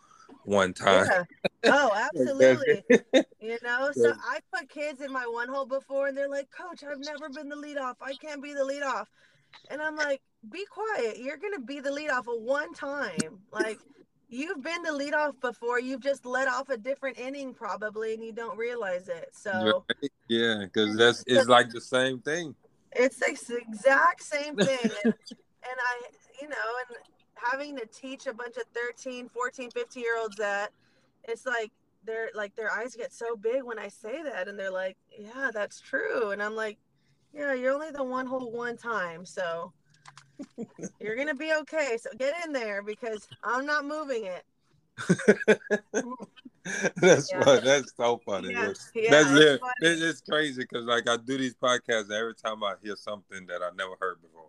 [0.44, 1.06] one time.
[1.06, 1.24] Yeah.
[1.64, 2.84] Oh, absolutely.
[3.40, 6.82] you know, so I put kids in my one hole before and they're like, Coach,
[6.84, 7.96] I've never been the lead off.
[8.02, 9.08] I can't be the lead off.
[9.70, 11.18] And I'm like, be quiet.
[11.18, 13.38] You're gonna be the lead off of one time.
[13.52, 13.78] Like
[14.28, 15.78] you've been the lead off before.
[15.80, 19.28] You've just let off a different inning probably, and you don't realize it.
[19.32, 20.10] So Right.
[20.28, 22.54] Yeah, because that's it's like the same thing.
[22.92, 24.78] it's the exact same thing.
[24.82, 26.00] and, and I,
[26.40, 26.56] you know,
[26.88, 26.96] and
[27.50, 30.70] having to teach a bunch of 13, 14, 15 year olds that
[31.24, 31.70] it's like
[32.05, 35.50] they're like their eyes get so big when I say that, and they're like, yeah,
[35.52, 36.31] that's true.
[36.31, 36.78] And I'm like,
[37.33, 39.72] yeah, you're only the one hole one time, so
[41.00, 41.96] you're gonna be okay.
[42.00, 44.44] So get in there because I'm not moving it.
[46.96, 47.44] that's Yeah.
[47.44, 47.64] fun.
[47.64, 48.52] That's so funny.
[48.52, 49.11] Yeah, Yeah.
[49.11, 49.72] that's funny.
[49.81, 53.62] It's, it's crazy because like I do these podcasts every time I hear something that
[53.62, 54.48] I never heard before,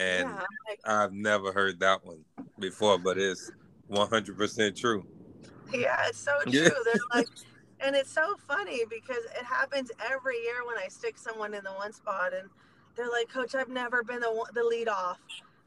[0.00, 2.24] and yeah, like, I've never heard that one
[2.58, 3.50] before, but it's
[3.86, 5.04] one hundred percent true.
[5.72, 6.52] yeah, it's so true.
[6.52, 6.70] Yeah.
[6.84, 7.28] They're like,
[7.80, 11.72] and it's so funny because it happens every year when I stick someone in the
[11.72, 12.48] one spot, and
[12.96, 15.18] they're like, Coach, I've never been the the lead off,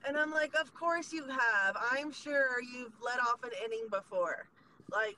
[0.08, 1.78] and I'm like, Of course you have.
[1.92, 4.48] I'm sure you've let off an inning before.
[4.92, 5.16] Like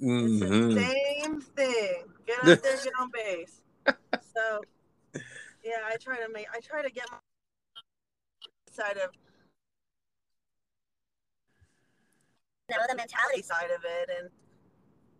[0.00, 0.74] it's Mhm.
[0.74, 0.80] the
[1.22, 2.04] same thing.
[2.26, 3.62] Get out there, get on base.
[4.20, 4.62] So,
[5.64, 6.46] yeah, I try to make.
[6.52, 7.18] I try to get my
[8.78, 9.10] side of.
[12.70, 14.30] Know, the mentality side of it, and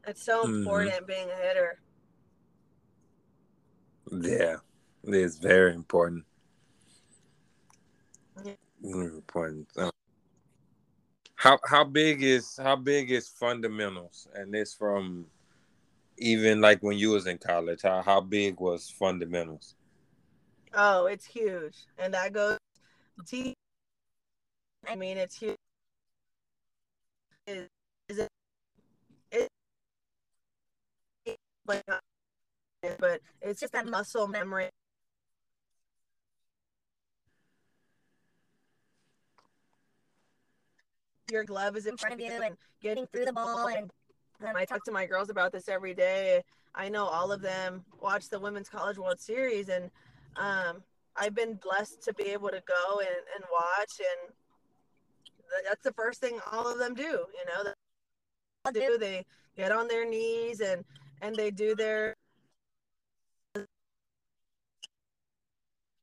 [0.07, 0.59] it's so Mhm.
[0.59, 1.81] important being a hitter.
[4.12, 4.57] Yeah,
[5.05, 6.25] it's very important.
[8.44, 8.55] Yeah.
[8.81, 9.68] Very important.
[9.77, 9.90] Uh,
[11.37, 14.27] How how big is how big is fundamentals?
[14.35, 15.27] And this from
[16.18, 17.83] even like when you was in college.
[17.83, 19.75] How how big was fundamentals?
[20.75, 22.59] Oh, it's huge, and that goes.
[23.26, 23.54] T.
[24.88, 25.57] I mean, it's huge.
[27.46, 27.68] Is
[28.09, 28.28] is it?
[29.33, 29.48] It.
[31.66, 31.83] Like,
[32.98, 34.70] but it's just that muscle memory.
[41.31, 43.68] Your glove is in front of you, and getting through the ball.
[43.68, 43.90] And
[44.57, 46.42] I talk to my girls about this every day.
[46.74, 49.90] I know all of them watch the Women's College World Series, and
[50.37, 50.83] um,
[51.18, 54.33] I've been blessed to be able to go and, and watch and
[55.38, 57.72] th- that's the first thing all of them do you know?
[58.72, 59.24] They do they
[59.57, 60.85] get on their knees and
[61.22, 62.14] and they do their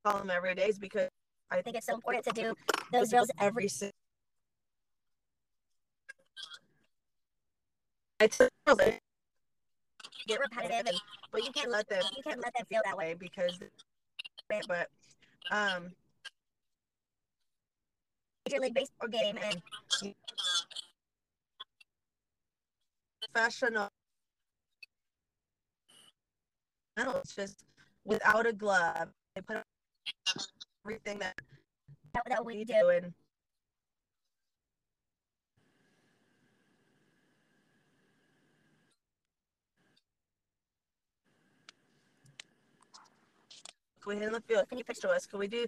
[0.03, 1.09] call them every day is because
[1.49, 2.53] I think it's so important to do
[2.91, 3.91] those drills every si-
[8.19, 8.99] I tell they
[10.27, 10.99] get repetitive and
[11.31, 13.59] but you can't let them you can't let them feel that way because
[14.49, 14.89] but
[15.51, 15.91] um
[18.47, 20.13] major league baseball game and
[23.33, 23.89] professional.
[26.97, 27.65] It's just
[28.05, 29.57] without a glove they put
[30.85, 31.35] everything that
[32.13, 33.13] that, that we do and
[44.05, 45.65] can we hit in the field can you pitch to us can we do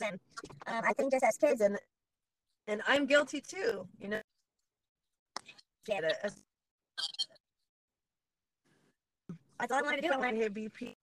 [0.00, 0.18] and
[0.66, 1.76] um, I think just as kids and
[2.68, 4.20] and I'm guilty too, you know.
[5.84, 6.14] Get it.
[9.58, 10.14] I thought I wanted to do.
[10.14, 10.94] I wanted to hit BP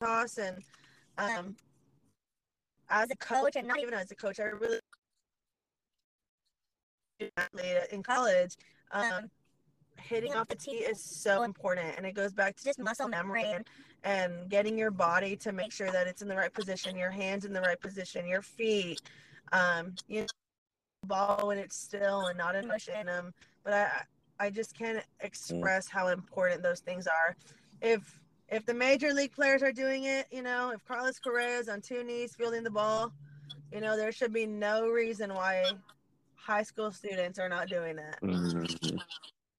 [0.00, 0.56] toss and
[1.18, 1.54] um
[2.88, 4.80] as a coach and not even as a coach, I really
[7.92, 8.56] in college.
[8.90, 9.30] Um,
[10.00, 13.44] hitting off the tee is so important, and it goes back to just muscle memory
[13.44, 13.64] and
[14.04, 17.44] and getting your body to make sure that it's in the right position, your hands
[17.44, 19.00] in the right position, your feet,
[19.52, 20.26] um, you know,
[21.06, 23.08] ball when it's still and not in motion.
[23.08, 23.32] Um,
[23.64, 27.36] but I I just can't express how important those things are.
[27.80, 31.68] If if the major league players are doing it, you know, if Carlos Correa is
[31.68, 33.12] on two knees fielding the ball,
[33.72, 35.64] you know, there should be no reason why
[36.34, 38.20] high school students are not doing that.
[38.20, 39.00] Mhm.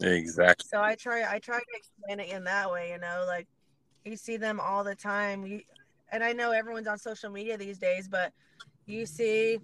[0.02, 0.68] Exactly.
[0.70, 3.48] So I try I try to explain it in that way, you know, like
[4.04, 5.46] you see them all the time.
[5.46, 5.62] You,
[6.12, 8.34] and I know everyone's on social media these days, but
[8.86, 9.60] you see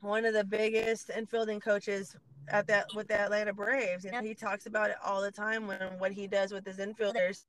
[0.00, 2.14] one of the biggest infielding coaches
[2.48, 4.04] at that with the Atlanta Braves.
[4.04, 6.78] You know, he talks about it all the time when what he does with his
[6.78, 7.44] infielders,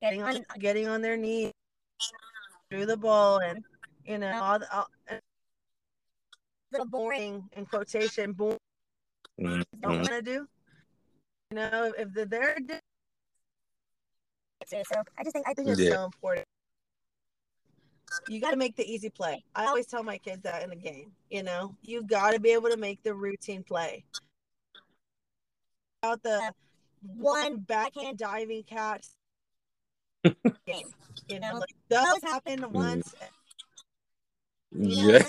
[0.00, 1.52] getting on getting on their knees
[2.70, 3.64] through the ball, and
[4.04, 4.88] you know all the all,
[6.70, 8.58] little boring in quotation boring
[9.80, 10.00] don't Mhm.
[10.00, 10.48] want to do.
[11.54, 12.74] You know, if they're there, do-
[14.66, 14.82] so
[15.16, 15.90] I just think I think it's Yeah.
[15.90, 16.48] so important.
[18.28, 19.44] You got to make the easy play.
[19.54, 21.12] I always tell my kids that in the game.
[21.30, 24.04] You know, you got to be able to make the routine play.
[26.02, 26.52] About the
[27.16, 29.06] one backhand diving catch
[30.66, 30.88] game.
[31.28, 32.70] You know, like those happen mm.
[32.72, 33.14] once.
[34.72, 35.22] You know, Yeah.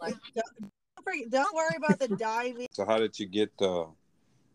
[0.00, 0.72] like, don't,
[1.06, 2.66] don't- don't worry about the diving.
[2.72, 3.86] So how did you get the,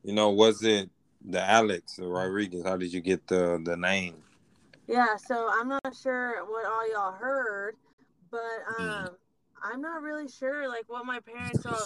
[0.03, 0.89] you know, was it
[1.23, 2.63] the Alex or Rodriguez?
[2.63, 4.23] How did you get the the name?
[4.87, 7.75] Yeah, so I'm not sure what all y'all heard,
[8.29, 8.39] but
[8.79, 9.05] Mhm.
[9.07, 9.17] um,
[9.63, 11.85] I'm not really sure like what my parents saw.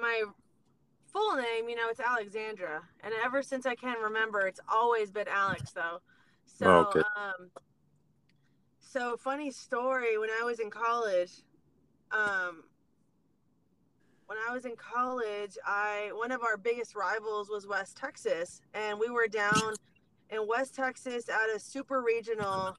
[0.00, 0.24] My
[1.12, 5.28] full name, you know, it's Alexandra, and ever since I can remember, it's always been
[5.28, 6.00] Alex though.
[6.46, 7.00] So, Okay.
[7.16, 7.50] um,
[8.80, 10.18] so funny story.
[10.18, 11.42] When I was in college,
[12.10, 12.64] um,
[14.32, 18.98] when I was in college, I one of our biggest rivals was West Texas, and
[18.98, 19.74] we were down
[20.30, 22.74] in West Texas at a super regional.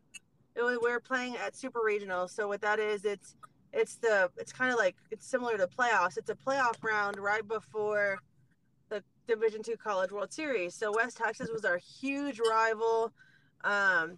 [0.55, 2.27] It was, we were playing at super regional.
[2.27, 3.35] So what that is, it's
[3.71, 6.17] it's the it's kind of like it's similar to playoffs.
[6.17, 8.17] It's a playoff round right before
[8.89, 10.73] the Division Two College World Series.
[10.73, 13.13] So West Texas was our huge rival.
[13.63, 14.17] Um,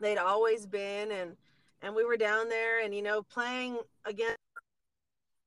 [0.00, 1.36] they'd always been, and
[1.82, 3.76] and we were down there, and you know playing
[4.06, 4.38] against.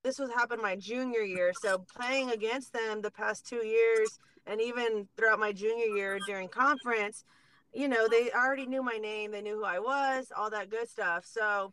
[0.04, 4.60] This was happened my junior year, so playing against them the past two years, and
[4.60, 7.24] even throughout my junior year during conference,
[7.74, 10.90] you know they already knew my name, they knew who I was, all that good
[10.90, 11.26] stuff.
[11.26, 11.72] So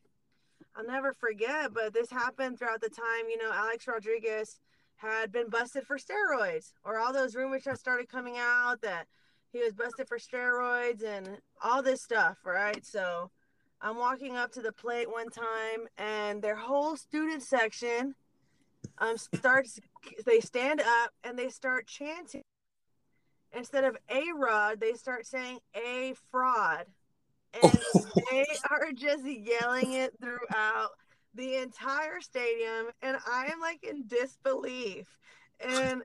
[0.77, 4.61] I'll never forget, but this happened throughout the time, you know, Alex Rodriguez
[4.97, 9.07] had been busted for steroids, or all those rumors that started coming out that
[9.53, 12.87] he was busted for steroids and all this stuff, right?
[12.87, 13.31] So
[13.81, 18.15] I'm walking up to the plate one time, and their whole student section
[19.01, 19.81] um starts.
[20.25, 22.43] They stand up and they start chanting.
[23.53, 26.87] Instead of A Rod, they start saying A Fraud,
[27.63, 27.79] and
[28.31, 30.91] they are just yelling it throughout
[31.35, 35.07] the entire stadium, and I am like in disbelief,
[35.61, 36.03] and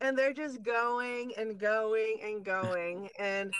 [0.00, 3.52] and they're just going and going and going, and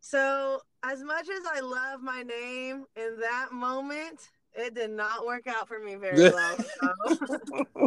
[0.00, 5.46] so as much as I love my name in that moment, it did not work
[5.46, 6.56] out for me very well.
[6.58, 7.86] So,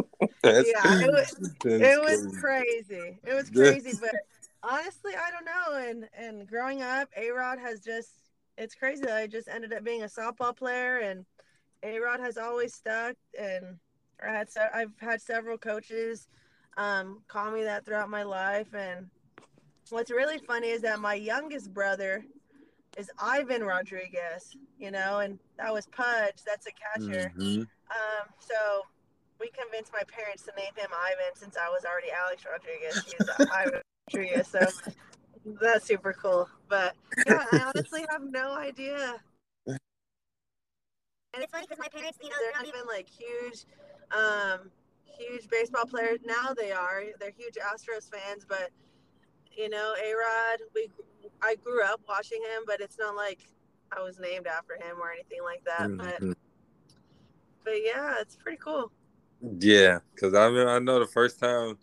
[0.66, 1.34] Yeah, it was-
[1.82, 3.18] it was crazy.
[3.24, 4.14] It was crazy, but
[4.62, 5.78] honestly, I don't know.
[5.88, 8.10] And and growing up, A Rod has just
[8.58, 11.24] it's crazy I just ended up being a softball player, and
[11.82, 13.16] A Rod has always stuck.
[13.38, 13.78] And
[14.22, 16.28] I had se- I've had several coaches
[16.78, 18.72] um, call me that throughout my life.
[18.74, 19.08] And
[19.90, 22.24] what's really funny is that my youngest brother
[22.96, 26.42] is Ivan Rodriguez, you know, and that was Pudge.
[26.46, 27.32] That's a catcher.
[27.36, 27.60] Mhm.
[27.90, 28.82] Um, so
[29.38, 33.04] we convinced my parents to name him Ivan since I was already Alex Rodriguez.
[33.04, 33.82] He was Ivan
[34.14, 34.60] Rodriguez, so
[35.60, 36.48] that's super cool.
[36.68, 36.94] But
[37.26, 39.20] yeah, I honestly have no idea.
[39.66, 43.66] And it's funny because my parents, you know, they're not even like huge,
[44.10, 44.70] um,
[45.04, 46.20] huge baseball players.
[46.24, 47.02] Now they are.
[47.20, 48.70] They're huge Astros fans, but
[49.54, 50.88] you know, A Rod, we,
[51.42, 53.40] I grew up watching him, but it's not like
[53.96, 55.88] I was named after him or anything like that.
[55.96, 56.34] But Mhm.
[57.64, 58.92] but yeah, it's pretty cool.
[59.40, 61.78] Yeah, because I mean, I know the first time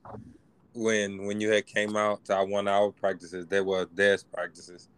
[0.73, 4.89] when when you had came out to our one hour practices, they were desk practices,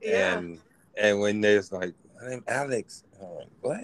[0.00, 0.38] Yeah.
[0.38, 0.60] and
[0.96, 3.80] and when there's like, my name Alex, and I'm like, what?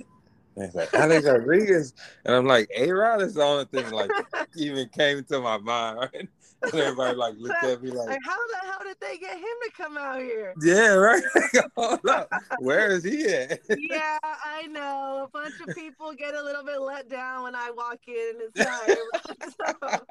[0.56, 1.94] And it's like Alex Rodriguez,
[2.24, 4.10] and I'm like, A Rod is the only thing like
[4.56, 6.28] even came to my mind, right?
[6.62, 9.42] And everybody like looked at me like, Like, how the hell did they get him
[9.64, 10.54] to come out here?
[10.62, 11.22] yeah, right.
[11.76, 13.60] Hold up, where is he at?
[13.78, 15.24] yeah, I know.
[15.26, 18.42] A bunch of people get a little bit let down when I walk in and
[18.42, 19.76] it's not.
[19.80, 20.06] so,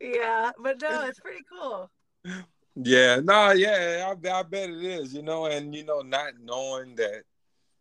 [0.00, 1.90] yeah, but no, it's pretty cool.
[2.76, 6.94] Yeah, no, yeah, I, I bet it is, you know, and you know, not knowing
[6.96, 7.24] that,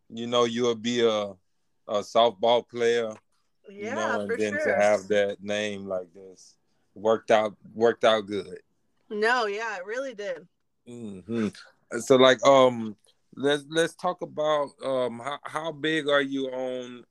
[0.09, 1.33] you know, you'll be a
[1.87, 3.13] a softball player,
[3.69, 4.65] you Yeah, know, and for then sure.
[4.65, 6.55] to have that name like this
[6.99, 8.59] worked out worked out good.
[9.09, 10.47] No, yeah, it really did.
[10.87, 11.47] hmm
[11.99, 12.95] So, like, um,
[13.35, 17.05] let's let's talk about um how how big are you on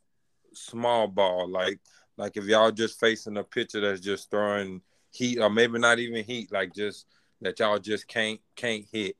[0.54, 1.48] small ball?
[1.48, 1.80] Like,
[2.16, 4.82] like if y'all just facing a pitcher that's just throwing
[5.12, 7.06] heat, or maybe not even heat, like just
[7.40, 9.16] that y'all just can't can't hit.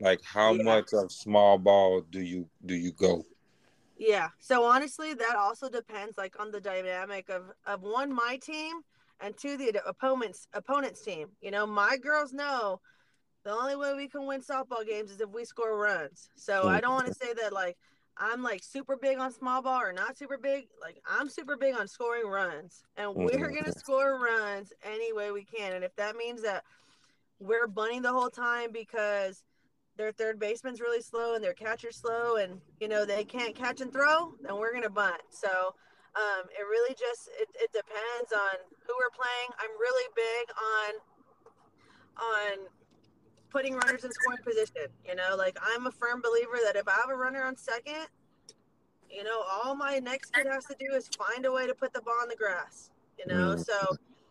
[0.00, 0.62] Like, how Yeah.
[0.64, 3.24] much of small ball do you do you go?
[3.98, 4.28] Yeah.
[4.40, 8.80] So honestly, that also depends like on the dynamic of of one my team
[9.22, 11.28] and to the opponent's opponent's team.
[11.40, 12.80] You know, my girls know
[13.44, 16.28] the only way we can win softball games is if we score runs.
[16.36, 17.76] So I don't want to say that like
[18.18, 20.66] I'm like super big on small ball or not super big.
[20.80, 23.54] Like I'm super big on scoring runs, and we're Mhm.
[23.54, 25.72] gonna score runs any way we can.
[25.72, 26.64] And if that means that
[27.38, 29.44] we're bunting the whole time because
[29.96, 33.80] their third baseman's really slow and their catcher's slow and you know they can't catch
[33.80, 35.74] and throw then we're gonna bunt so
[36.12, 40.92] um, it really just it, it depends on who we're playing i'm really big on
[42.20, 42.68] on
[43.52, 44.88] putting runners in scoring position.
[45.06, 48.06] You know, like I'm a firm believer that if I have a runner on second,
[49.10, 51.92] you know, all my next kid has to do is find a way to put
[51.92, 52.90] the ball in the grass.
[53.18, 53.64] You know, mm.
[53.64, 53.78] so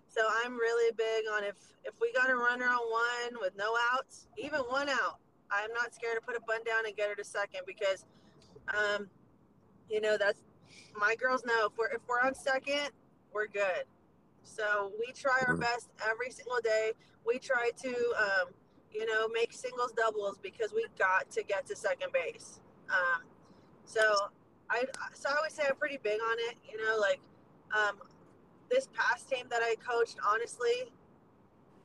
[0.07, 1.55] so I'm really big on if
[1.85, 5.19] if we got a runner on one with no outs, even one out,
[5.51, 8.05] I'm not scared to put a bunt down and get her to second because,
[8.67, 9.07] um,
[9.89, 10.41] you know, that's
[10.99, 12.89] my girls know if we're if we're on second,
[13.33, 13.85] we're good.
[14.43, 15.61] So we try our mm.
[15.61, 16.91] best every single day.
[17.25, 18.53] We try to, um,
[18.91, 22.59] you know, make singles doubles because we got to get to second base.
[22.89, 23.23] Um,
[23.85, 24.01] so
[24.69, 26.55] I so I would say I'm pretty big on it.
[26.69, 27.19] You know, like
[27.75, 27.97] um,
[28.69, 30.91] this past team that I coached, honestly,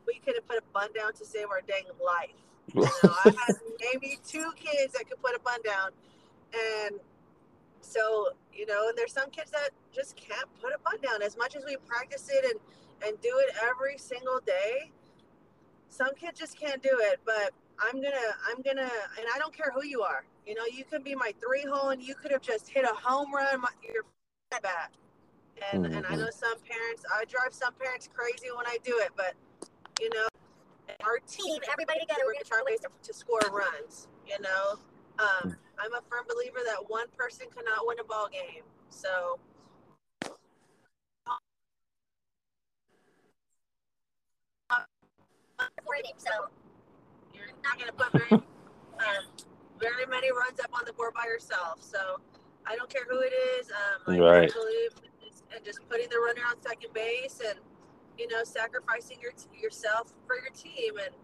[0.07, 2.31] we could have put a bunt down to save our dang life.
[2.75, 3.57] You know, I had
[3.93, 5.91] maybe two kids that could put a bunt down,
[6.55, 6.97] and
[7.87, 11.23] so you know, and there's some kids that just can't put a bunt down.
[11.23, 12.61] As much as we practice it and
[13.07, 14.91] and do it every single day,
[15.89, 17.21] some kids just can't do it.
[17.25, 18.17] But I'm gonna,
[18.49, 20.25] I'm gonna, and I don't care who you are.
[20.47, 22.95] You know, you can be my three hole, and you could have just hit a
[22.95, 23.61] home run.
[23.61, 24.05] My, your
[24.63, 24.91] bat.
[25.73, 25.95] And mm-hmm.
[25.95, 26.21] and I mm-hmm.
[26.21, 29.35] know some parents, I drive some parents crazy when I do it, but
[30.01, 30.27] you know,
[31.05, 34.09] our team, everybody together, we're gonna try ways to, to score runs.
[34.27, 34.79] You know,
[35.19, 35.57] um.
[35.79, 38.65] I'm a firm believer that one person cannot win a ball game.
[38.91, 39.39] So.
[46.19, 46.31] So
[47.35, 49.25] you're not going to put very, um,
[49.81, 51.83] very many runs up on the board by yourself.
[51.83, 52.21] So
[52.67, 53.71] I don't care who it is.
[53.71, 54.53] Um, right.
[54.53, 54.91] Believe
[55.55, 57.59] and just putting the runner on second base and
[58.19, 61.15] you know sacrificing your yourself for your team and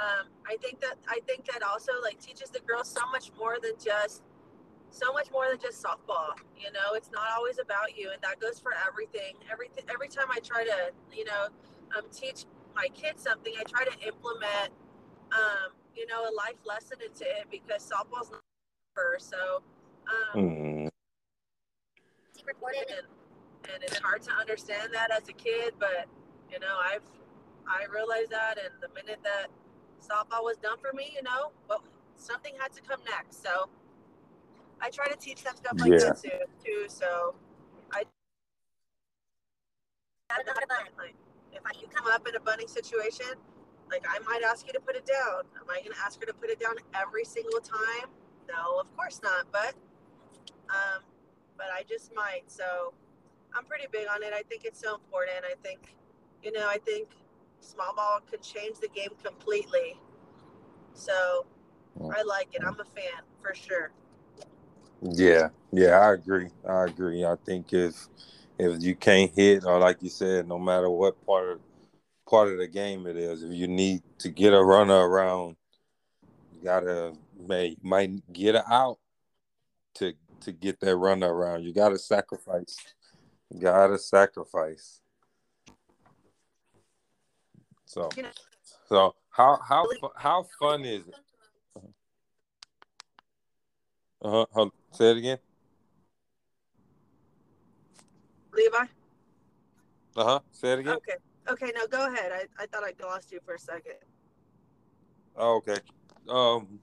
[0.00, 3.58] um, I think that I think that also like teaches the girls so much more
[3.62, 4.22] than just
[4.90, 6.32] so much more than just softball.
[6.58, 9.36] You know, it's not always about you, and that goes for everything.
[9.52, 9.84] Everything.
[9.92, 11.48] Every time I try to, you know,
[11.96, 14.72] um, teach my kids something, I try to implement,
[15.32, 18.40] um, you know, a life lesson into it because softball's not
[18.94, 19.30] first.
[19.30, 19.62] So,
[20.08, 20.88] um, mm.
[22.88, 23.06] and,
[23.74, 26.06] and it's hard to understand that as a kid, but
[26.50, 27.02] you know, I've
[27.68, 29.46] I realized that, and the minute that
[30.00, 31.80] softball was done for me, you know, but
[32.16, 33.42] something had to come next.
[33.42, 33.68] So
[34.80, 35.98] I try to teach them stuff like yeah.
[35.98, 36.38] that too.
[36.64, 36.84] Too.
[36.88, 37.34] So
[37.92, 38.04] I
[40.98, 41.14] like,
[41.52, 43.26] if I, you come up in a bunting situation,
[43.90, 45.44] like I might ask you to put it down.
[45.56, 48.08] Am I going to ask her to put it down every single time?
[48.48, 49.46] No, of course not.
[49.52, 49.74] But
[50.70, 51.02] um,
[51.56, 52.42] but I just might.
[52.46, 52.94] So
[53.54, 54.32] I'm pretty big on it.
[54.32, 55.44] I think it's so important.
[55.44, 55.96] I think,
[56.42, 57.08] you know, I think
[57.60, 59.98] small ball could change the game completely.
[60.94, 61.46] So
[62.12, 62.62] I like it.
[62.66, 63.92] I'm a fan for sure.
[65.02, 66.48] Yeah, yeah, I agree.
[66.68, 67.24] I agree.
[67.24, 68.08] I think if
[68.58, 71.60] if you can't hit, or like you said, no matter what part of
[72.28, 75.56] part of the game it is, if you need to get a runner around,
[76.52, 78.98] you gotta may might get it out
[79.94, 81.64] to to get that runner around.
[81.64, 82.76] You gotta sacrifice
[83.58, 85.00] Gotta sacrifice.
[87.90, 88.08] So,
[88.88, 89.84] so how how
[90.14, 91.14] how fun is it?
[94.22, 94.70] Uh huh.
[94.92, 95.38] Say it again.
[98.52, 98.76] Levi.
[100.16, 100.40] Uh huh.
[100.52, 100.98] Say it again.
[100.98, 101.16] Okay.
[101.48, 101.72] Okay.
[101.74, 102.30] Now go ahead.
[102.30, 103.96] I, I thought I lost you for a second.
[105.34, 105.80] Oh, okay.
[106.28, 106.78] Um.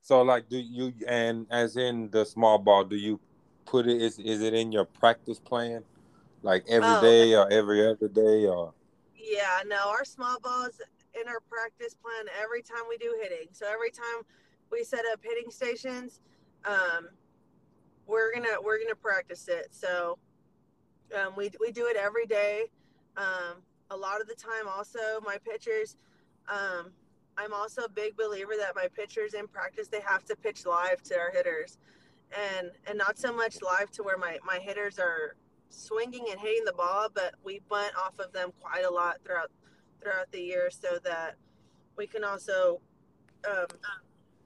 [0.00, 3.20] So, like, do you and as in the small ball, do you
[3.66, 4.00] put it?
[4.00, 5.84] Is is it in your practice plan,
[6.42, 8.72] like every oh, day or every other day or?
[9.22, 10.80] Yeah, no, our small ball is
[11.20, 13.46] in our practice plan every time we do hitting.
[13.52, 14.24] So every time
[14.70, 16.20] we set up hitting stations,
[16.64, 17.08] um,
[18.06, 19.68] we're gonna we're gonna practice it.
[19.70, 20.18] So
[21.16, 22.64] um, we we do it every day.
[23.16, 25.96] Um, a lot of the time, also my pitchers.
[26.48, 26.90] Um,
[27.36, 31.02] I'm also a big believer that my pitchers in practice they have to pitch live
[31.04, 31.78] to our hitters
[32.58, 35.36] and and not so much live to where my my hitters are
[35.72, 39.50] swinging and hitting the ball, but we bunt off of them quite a lot throughout
[40.02, 41.36] throughout the year, so that
[41.96, 42.80] we can also
[43.48, 43.66] um,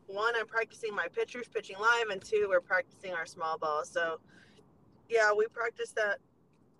[0.06, 3.84] one I'm practicing my pitchers pitching live, and two we're practicing our small ball.
[3.84, 4.20] So
[5.08, 6.18] yeah, we practice that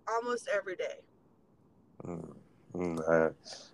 [0.07, 0.99] almost every day.
[2.75, 3.33] Mm,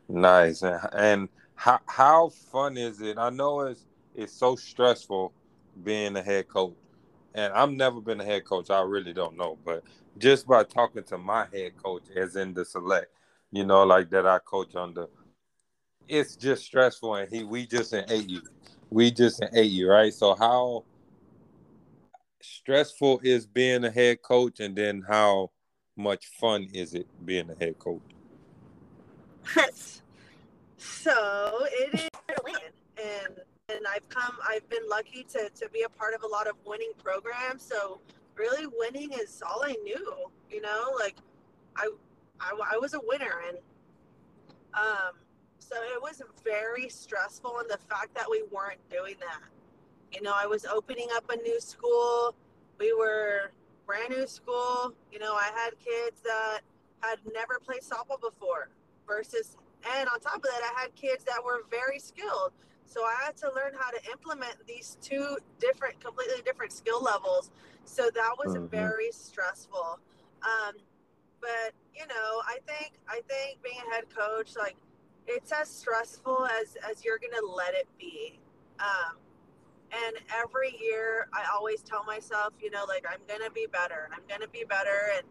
[0.10, 3.18] nice, and how how fun is it?
[3.18, 5.34] I know it's it's so stressful
[5.84, 6.76] being a head coach
[7.34, 8.70] and I've never been a head coach.
[8.70, 9.84] I really don't know, but
[10.18, 13.12] just by talking to my head coach, as in the select,
[13.52, 15.08] you know, like that I coach under,
[16.08, 17.16] it's just stressful.
[17.16, 18.42] And he, we just in AU,
[18.90, 20.14] we just in AU, right?
[20.14, 20.84] So how
[22.42, 25.52] stressful is being a head coach, and then how
[25.96, 28.02] much fun is it being a head coach?
[30.78, 32.10] so it is
[32.98, 33.40] and
[33.70, 36.56] and I've come, I've been lucky to, to be a part of a lot of
[36.66, 37.64] winning programs.
[37.64, 38.00] So
[38.36, 41.16] really winning is all I knew, you know, like
[41.76, 41.90] I,
[42.40, 43.58] I, I was a winner and,
[44.74, 45.14] um,
[45.60, 49.42] so it was very stressful and the fact that we weren't doing that.
[50.12, 52.36] You know, I was opening up a new school.
[52.80, 53.52] We were
[53.86, 54.94] brand new school.
[55.12, 56.60] You know, I had kids that
[57.02, 58.70] had never played softball before
[59.08, 59.58] versus
[59.98, 62.52] and on top of that I had kids that were very skilled.
[62.94, 67.50] So I had to learn how to implement these two different completely different skill levels.
[67.86, 68.68] So that was mm-hmm.
[68.68, 70.00] very stressful.
[70.44, 70.76] Um,
[71.42, 74.76] but you know, I think I think being a head coach like
[75.26, 78.40] it's as stressful as as you're gonna let it be.
[78.80, 79.18] Um,
[79.92, 84.10] and every year, I always tell myself, you know, like I'm gonna be better.
[84.14, 85.26] I'm gonna be better, and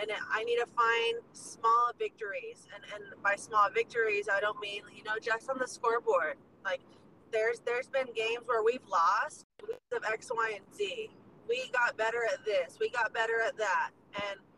[0.00, 2.66] and I need to find small victories.
[2.74, 6.36] And and by small victories, I don't mean you know just on the scoreboard.
[6.64, 6.80] Like
[7.32, 11.10] there's there's been games where we've lost because of X, Y, and Z.
[11.48, 12.78] We got better at this.
[12.80, 13.90] We got better at that.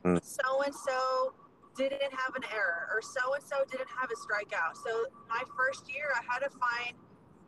[0.05, 1.35] And so and so
[1.77, 4.77] didn't have an error, or so and so didn't have a strikeout.
[4.85, 6.95] So my first year, I had to find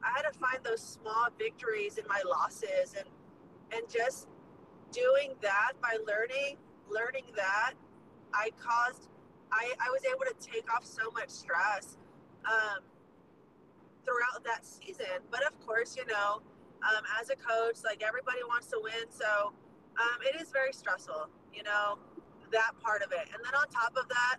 [0.02, 3.06] I had to find those small victories in my losses and
[3.72, 4.28] and just
[4.92, 6.56] doing that by learning
[6.88, 7.74] learning that
[8.32, 9.09] I caused
[9.52, 11.96] I, I was able to take off so much stress
[12.44, 12.80] um,
[14.09, 15.20] throughout that season.
[15.30, 16.40] But of course, you know,
[16.80, 19.52] um, as a coach, like everybody wants to win, so
[20.00, 21.28] um, it is very stressful.
[21.52, 21.98] You know,
[22.52, 24.36] that part of it, and then on top of that,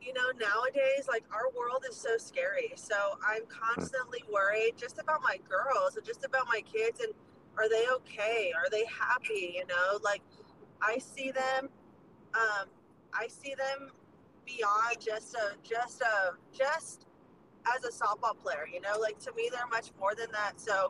[0.00, 2.72] you know, nowadays, like our world is so scary.
[2.76, 2.94] So
[3.26, 7.12] I'm constantly worried just about my girls and just about my kids and
[7.58, 8.52] are they okay?
[8.56, 9.54] Are they happy?
[9.56, 10.22] You know, like
[10.80, 11.68] I see them,
[12.34, 12.68] um,
[13.12, 13.90] I see them
[14.46, 17.07] beyond just a, just a, just
[17.76, 20.60] as a softball player, you know, like to me, they're much more than that.
[20.60, 20.88] So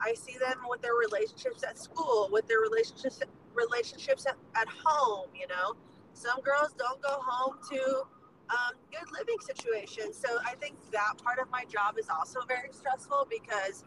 [0.00, 3.20] I see them with their relationships at school, with their relationships,
[3.54, 5.74] relationships at, at home, you know,
[6.12, 8.02] some girls don't go home to
[8.50, 10.12] um, good living situation.
[10.12, 13.84] So I think that part of my job is also very stressful because,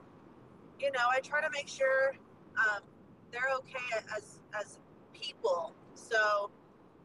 [0.80, 2.14] you know, I try to make sure
[2.58, 2.84] um,
[3.32, 4.80] they're okay as as
[5.14, 5.74] people.
[5.96, 6.52] So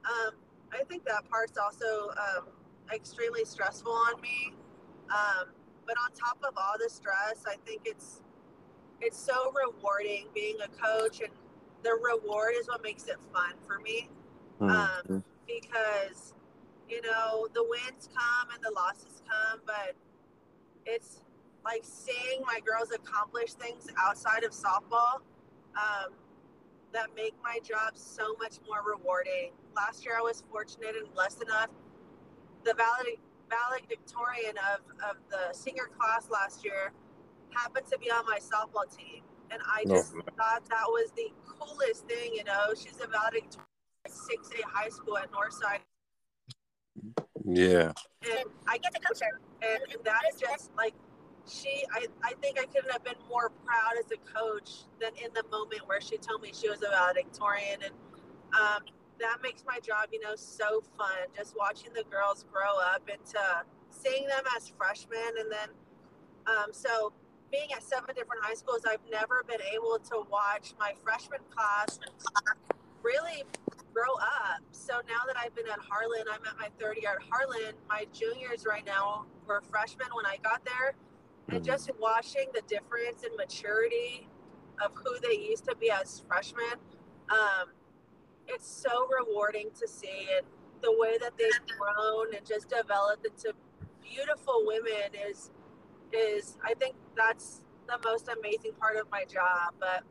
[0.04, 0.34] um,
[0.72, 2.48] I think that part's also um,
[2.92, 4.54] extremely stressful on me.
[5.10, 5.48] Um,
[5.86, 8.22] but on top of all the stress, I think it's
[9.00, 11.30] it's so rewarding being a coach, and
[11.82, 14.08] the reward is what makes it fun for me.
[14.60, 15.18] Mm-hmm.
[15.46, 16.32] because
[16.88, 19.94] you know, the wins come and the losses come, but
[20.84, 21.20] it's
[21.64, 25.20] like seeing my girls accomplish things outside of softball
[25.76, 26.12] um,
[26.92, 29.50] that make my job so much more rewarding.
[29.74, 31.70] Last year, I was fortunate and blessed enough.
[32.64, 32.74] The
[33.48, 34.80] valedictorian of,
[35.10, 36.92] of the senior class last year
[37.50, 39.22] happened to be on my softball team.
[39.50, 42.74] And I oh, just thought that was the coolest thing, you know.
[42.74, 43.70] She's a valedictorian
[44.04, 45.80] at 6A high school at Northside
[47.46, 47.92] yeah.
[48.24, 49.40] And I get to coach her.
[49.62, 50.94] And, and that is just like,
[51.48, 55.30] she, I, I think I couldn't have been more proud as a coach than in
[55.32, 57.82] the moment where she told me she was a valedictorian.
[57.84, 57.94] And
[58.52, 58.82] um,
[59.20, 61.28] that makes my job, you know, so fun.
[61.36, 63.40] Just watching the girls grow up into
[63.90, 65.38] seeing them as freshmen.
[65.38, 65.68] And then,
[66.46, 67.12] um, so
[67.50, 71.98] being at seven different high schools, I've never been able to watch my freshman class
[73.02, 73.44] really
[73.94, 74.60] grow up.
[74.72, 77.74] So now that I've been at Harlan, I'm at my third year at Harlan.
[77.88, 80.94] My juniors right now were freshmen when I got there.
[81.48, 81.66] And mm-hmm.
[81.66, 84.28] just watching the difference in maturity
[84.84, 86.78] of who they used to be as freshmen,
[87.30, 87.70] um,
[88.48, 90.28] it's so rewarding to see.
[90.36, 90.46] And
[90.82, 93.52] the way that they've grown and just developed into
[94.02, 95.50] beautiful women is,
[96.12, 99.74] is I think that's the most amazing part of my job.
[99.78, 100.02] But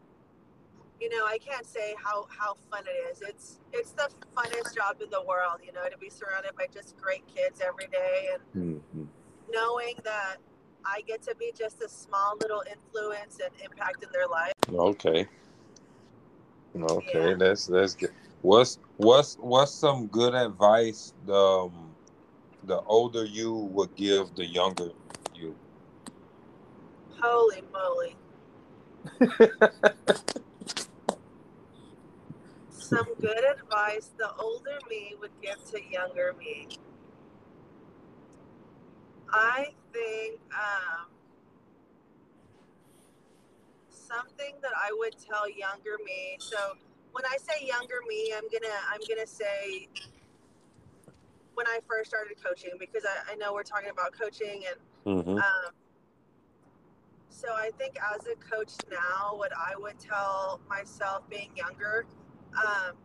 [0.99, 3.21] you know, I can't say how how fun it is.
[3.21, 6.95] It's it's the funnest job in the world, you know, to be surrounded by just
[6.97, 9.03] great kids every day and mm-hmm.
[9.51, 10.37] knowing that
[10.85, 14.53] I get to be just a small little influence and impact in their life.
[14.69, 15.27] Okay.
[16.75, 17.35] Okay, yeah.
[17.37, 18.11] that's that's good.
[18.41, 21.95] What's what's what's some good advice the um,
[22.63, 24.89] the older you would give the younger
[25.33, 25.55] you?
[27.21, 28.15] Holy moly.
[32.69, 36.67] some good advice the older me would give to younger me?
[39.29, 41.07] I think um,
[44.05, 46.37] something that I would tell younger me.
[46.39, 46.57] So
[47.11, 49.87] when I say younger me, I'm gonna I'm gonna say
[51.53, 55.37] when I first started coaching because I, I know we're talking about coaching and mm-hmm.
[55.37, 55.71] um,
[57.29, 62.05] so I think as a coach now, what I would tell myself being younger,
[62.57, 62.95] um,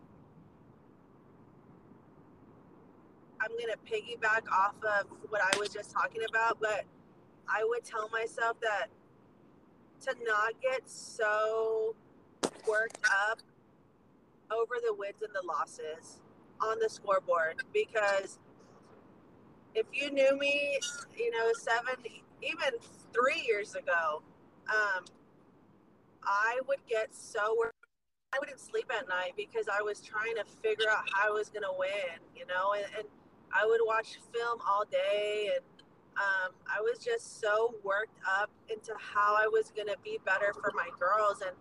[3.40, 6.84] I'm gonna piggyback off of what I was just talking about, but
[7.48, 8.88] I would tell myself that
[10.02, 11.94] to not get so
[12.66, 12.98] worked
[13.28, 13.40] up
[14.50, 16.20] over the wins and the losses
[16.60, 18.38] on the scoreboard because
[19.74, 20.78] if you knew me,
[21.16, 21.94] you know, seven,
[22.42, 22.78] even
[23.12, 24.22] three years ago,
[24.68, 25.04] um,
[26.24, 27.74] I would get so worked.
[28.32, 31.48] I wouldn't sleep at night because I was trying to figure out how I was
[31.48, 33.08] going to win, you know, and, and
[33.52, 35.64] I would watch film all day and
[36.20, 40.52] um, I was just so worked up into how I was going to be better
[40.52, 41.40] for my girls.
[41.40, 41.56] And,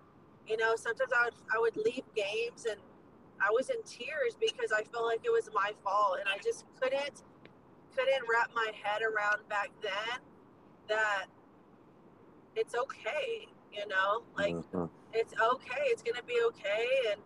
[0.48, 2.80] you know, sometimes I would, I would leave games and
[3.40, 6.18] I was in tears because I felt like it was my fault.
[6.20, 7.24] And I just couldn't,
[7.96, 10.20] couldn't wrap my head around back then
[10.90, 11.28] that
[12.56, 14.86] it's okay, you know, like mm-hmm.
[15.14, 15.84] it's okay.
[15.86, 16.86] It's going to be okay.
[17.12, 17.22] And,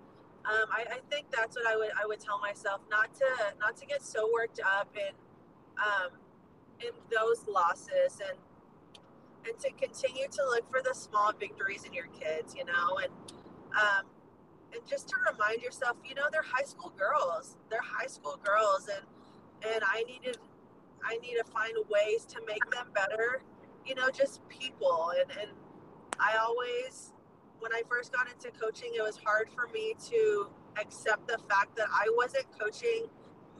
[0.45, 3.25] um, I, I, think that's what I would I would tell myself not to
[3.61, 5.15] not to get so worked up and
[5.79, 6.19] um,
[6.85, 8.37] in those losses and
[9.45, 13.11] and to continue to look for the small victories in your kids, you know, and
[13.75, 14.05] um,
[14.73, 17.57] and just to remind yourself, you know, they're high school girls.
[17.69, 20.37] They're high school girls, and and I needed
[21.03, 23.41] I need to find ways to make them better.
[23.85, 25.51] You know, just people, and and
[26.19, 27.13] I always
[27.59, 30.47] when I first got into coaching, it was hard for me to
[30.79, 33.05] accept the fact that I wasn't coaching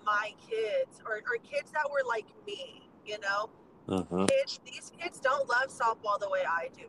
[0.05, 3.49] my kids or, or kids that were like me you know?
[3.87, 4.25] Mm-hmm.
[4.27, 6.87] kids, these kids don't love softball the way i do.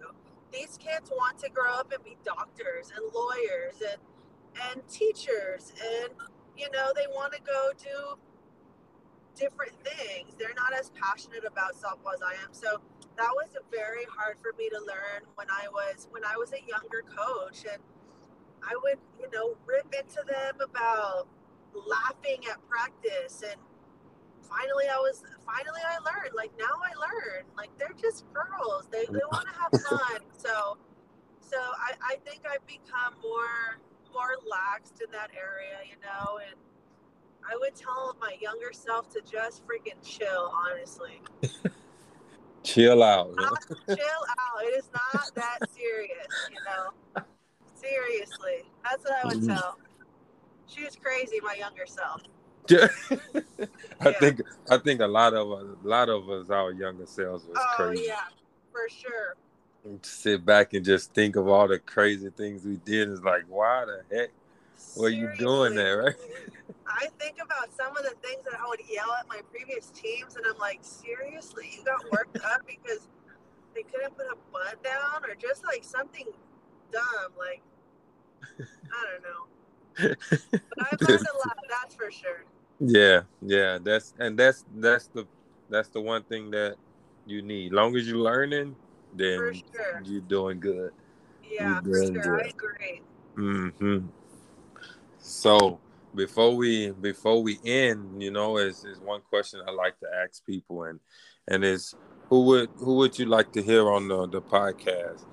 [0.52, 4.00] These kids want to grow up and be doctors and lawyers and
[4.70, 6.12] and teachers and
[6.56, 8.16] you know they want to go do
[9.34, 10.34] different things.
[10.38, 12.52] They're not as passionate about softball as i am.
[12.52, 12.80] So
[13.16, 16.62] that was very hard for me to learn when i was when i was a
[16.68, 17.64] younger coach.
[17.70, 17.82] And
[18.62, 21.26] i would you know rip into them about
[21.74, 23.60] laughing at practice and
[24.54, 26.34] finally I was finally I learned.
[26.34, 27.46] Like now I learned.
[27.56, 28.86] Like they're just girls.
[28.90, 30.20] They they want to have fun.
[30.36, 30.78] So
[31.40, 33.78] so I, I think I've become more
[34.12, 36.54] more laxed in that area, you know, and
[37.50, 41.20] I would tell my younger self to just freaking chill, honestly.
[42.62, 43.34] chill out.
[43.36, 44.62] chill out.
[44.62, 47.22] It is not that serious, you know.
[47.74, 48.70] Seriously.
[48.84, 49.54] That's what I would mm-hmm.
[49.54, 49.78] tell.
[50.66, 52.22] She was crazy, my younger self.
[54.00, 54.40] I think
[54.70, 57.74] I think a lot of us, a lot of us, our younger selves was oh,
[57.76, 58.04] crazy.
[58.08, 58.16] yeah,
[58.72, 59.36] for sure.
[60.00, 63.10] Sit back and just think of all the crazy things we did.
[63.10, 64.30] It's like, why the heck
[64.96, 66.14] were you doing that, right?
[66.86, 70.36] I think about some of the things that I would yell at my previous teams,
[70.36, 73.08] and I'm like, seriously, you got worked up because
[73.74, 76.26] they couldn't put a bunt down, or just like something
[76.90, 77.62] dumb, like
[78.58, 80.14] I don't know.
[80.52, 82.44] but I've learned a lot, that's for sure.
[82.80, 85.26] Yeah, yeah, that's and that's that's the
[85.70, 86.76] that's the one thing that
[87.26, 87.72] you need.
[87.72, 88.76] Long as you're learning,
[89.14, 90.02] then sure.
[90.04, 90.90] you're doing good.
[91.48, 92.12] Yeah, for sure.
[92.12, 92.42] Good.
[92.42, 93.00] I agree.
[93.36, 94.06] Mm-hmm.
[95.18, 95.80] So
[96.14, 100.44] before we before we end, you know, is is one question I like to ask
[100.44, 101.00] people, and
[101.48, 101.94] and is
[102.28, 105.24] who would who would you like to hear on the the podcast?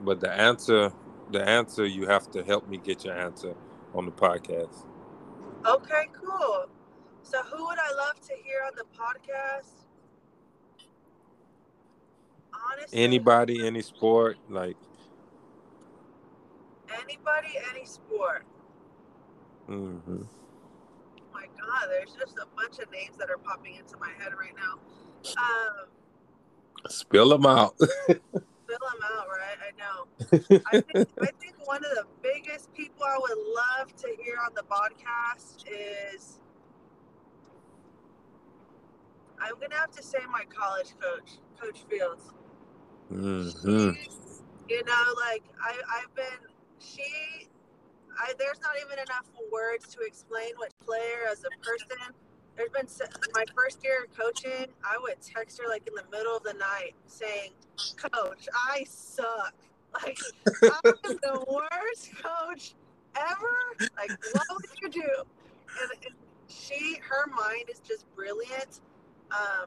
[0.00, 0.92] But the answer
[1.30, 3.54] the answer you have to help me get your answer
[3.94, 4.84] on the podcast.
[5.66, 6.66] Okay, cool.
[7.28, 9.84] So, who would I love to hear on the podcast?
[12.72, 14.78] Honestly, anybody, any sport, like
[16.90, 18.46] anybody, any sport.
[19.68, 20.22] Mm-hmm.
[20.22, 24.32] Oh my God, there's just a bunch of names that are popping into my head
[24.32, 24.80] right now.
[25.36, 25.88] Um,
[26.88, 27.74] Spill them out.
[27.78, 29.58] spill them out, right?
[29.60, 30.62] I know.
[30.72, 34.54] I think, I think one of the biggest people I would love to hear on
[34.54, 36.40] the podcast is
[39.40, 42.22] I'm gonna have to say my college coach, Coach Fields.
[43.12, 43.90] Mm-hmm.
[44.68, 47.48] you know, like I, I've been she.
[48.20, 52.14] I, there's not even enough words to explain what player as a person.
[52.56, 52.88] There's been
[53.32, 54.66] my first year of coaching.
[54.84, 57.52] I would text her like in the middle of the night saying,
[57.96, 59.54] "Coach, I suck.
[60.04, 60.18] Like
[60.62, 62.74] I'm the worst coach
[63.16, 63.56] ever.
[63.96, 65.10] Like what would you do?"
[65.80, 66.14] And, and
[66.46, 68.80] she, her mind is just brilliant
[69.30, 69.66] um,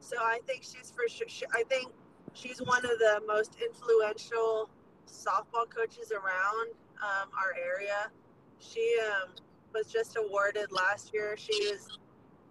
[0.00, 1.48] so I think she's for sure.
[1.54, 1.92] I think
[2.34, 4.68] she's one of the most influential
[5.06, 6.70] softball coaches around
[7.02, 8.10] um, our area.
[8.58, 9.30] She um,
[9.74, 11.36] was just awarded last year.
[11.36, 11.98] She was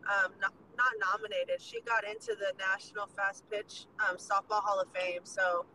[0.08, 1.62] um, not, not, nominated.
[1.62, 5.22] She got into the National Fast Pitch um, Softball Hall of Fame.
[5.24, 5.66] So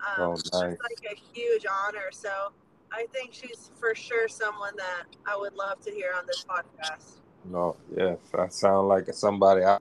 [0.00, 0.42] Um, oh, nice.
[0.74, 2.10] It's like a huge honor.
[2.10, 2.28] So
[2.92, 7.20] I think she's for sure someone that I would love to hear on this podcast.
[7.44, 9.78] No, yes, I sound like somebody I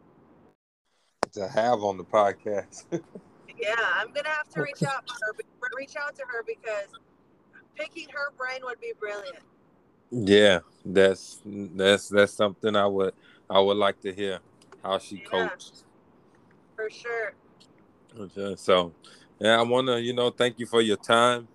[1.36, 2.86] to have on the podcast.
[2.92, 5.34] yeah, I'm gonna have to reach out to her.
[5.78, 6.88] Reach out to her because
[7.76, 9.44] picking her brain would be brilliant.
[10.12, 13.14] Yeah, that's that's that's something I would
[13.50, 14.40] I would like to hear
[14.84, 15.84] how she yeah, coached.
[16.76, 17.34] For sure.
[18.18, 18.94] Okay, so
[19.40, 21.48] yeah, I want to you know thank you for your time.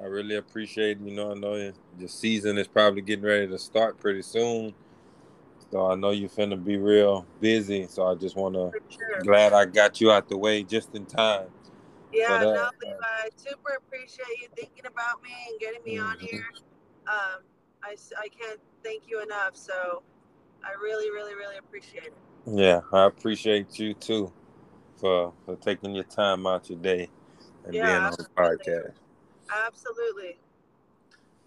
[0.00, 4.00] I really appreciate you know I know the season is probably getting ready to start
[4.00, 4.74] pretty soon.
[5.74, 7.88] So I know you're finna be real busy.
[7.88, 9.20] So I just want to sure.
[9.22, 11.48] glad I got you out the way just in time.
[12.12, 12.50] Yeah, no,
[12.80, 16.12] Levi, I super appreciate you thinking about me and getting me mm-hmm.
[16.12, 16.46] on here.
[17.08, 17.42] Um,
[17.82, 19.56] I, I can't thank you enough.
[19.56, 20.04] So
[20.62, 22.14] I really, really, really appreciate it.
[22.46, 24.32] Yeah, I appreciate you too
[25.00, 27.08] for for taking your time out your day
[27.64, 28.92] and yeah, being on the podcast.
[29.66, 30.38] Absolutely.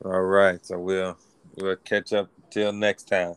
[0.04, 1.18] All right, so we'll
[1.56, 3.36] we'll catch up till next time.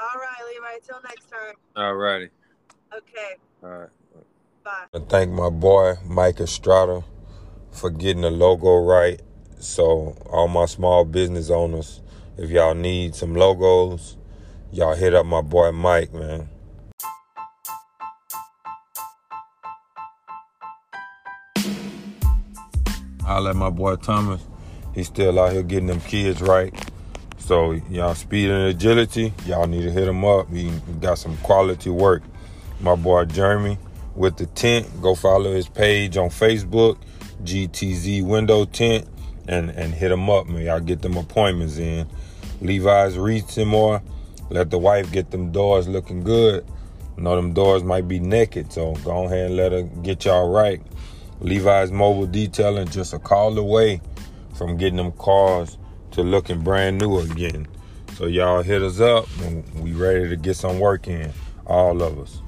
[0.00, 0.78] All right, Levi.
[0.86, 1.54] Till next time.
[1.74, 2.28] All righty.
[2.96, 3.34] Okay.
[3.64, 3.88] All right.
[4.62, 4.84] Bye.
[4.94, 7.02] I thank my boy Mike Estrada
[7.72, 9.20] for getting the logo right.
[9.58, 12.00] So all my small business owners,
[12.36, 14.16] if y'all need some logos,
[14.70, 16.48] y'all hit up my boy Mike, man.
[23.26, 24.42] I'll let my boy Thomas.
[24.94, 26.72] He's still out here getting them kids right.
[27.48, 30.52] So y'all speed and agility, y'all need to hit him up.
[30.52, 30.70] He
[31.00, 32.22] got some quality work.
[32.78, 33.78] My boy Jeremy
[34.14, 36.98] with the tint, go follow his page on Facebook,
[37.44, 39.08] GTZ Window Tint,
[39.48, 40.66] and and hit him up, man.
[40.66, 42.06] Y'all get them appointments in.
[42.60, 44.02] Levi's reaching more.
[44.50, 46.66] Let the wife get them doors looking good.
[47.16, 50.82] Know them doors might be naked, so go ahead and let her get y'all right.
[51.40, 54.02] Levi's Mobile Detailing just a call away
[54.52, 55.78] from getting them cars
[56.18, 57.68] to looking brand new again.
[58.14, 61.32] So y'all hit us up and we ready to get some work in,
[61.64, 62.42] all of us.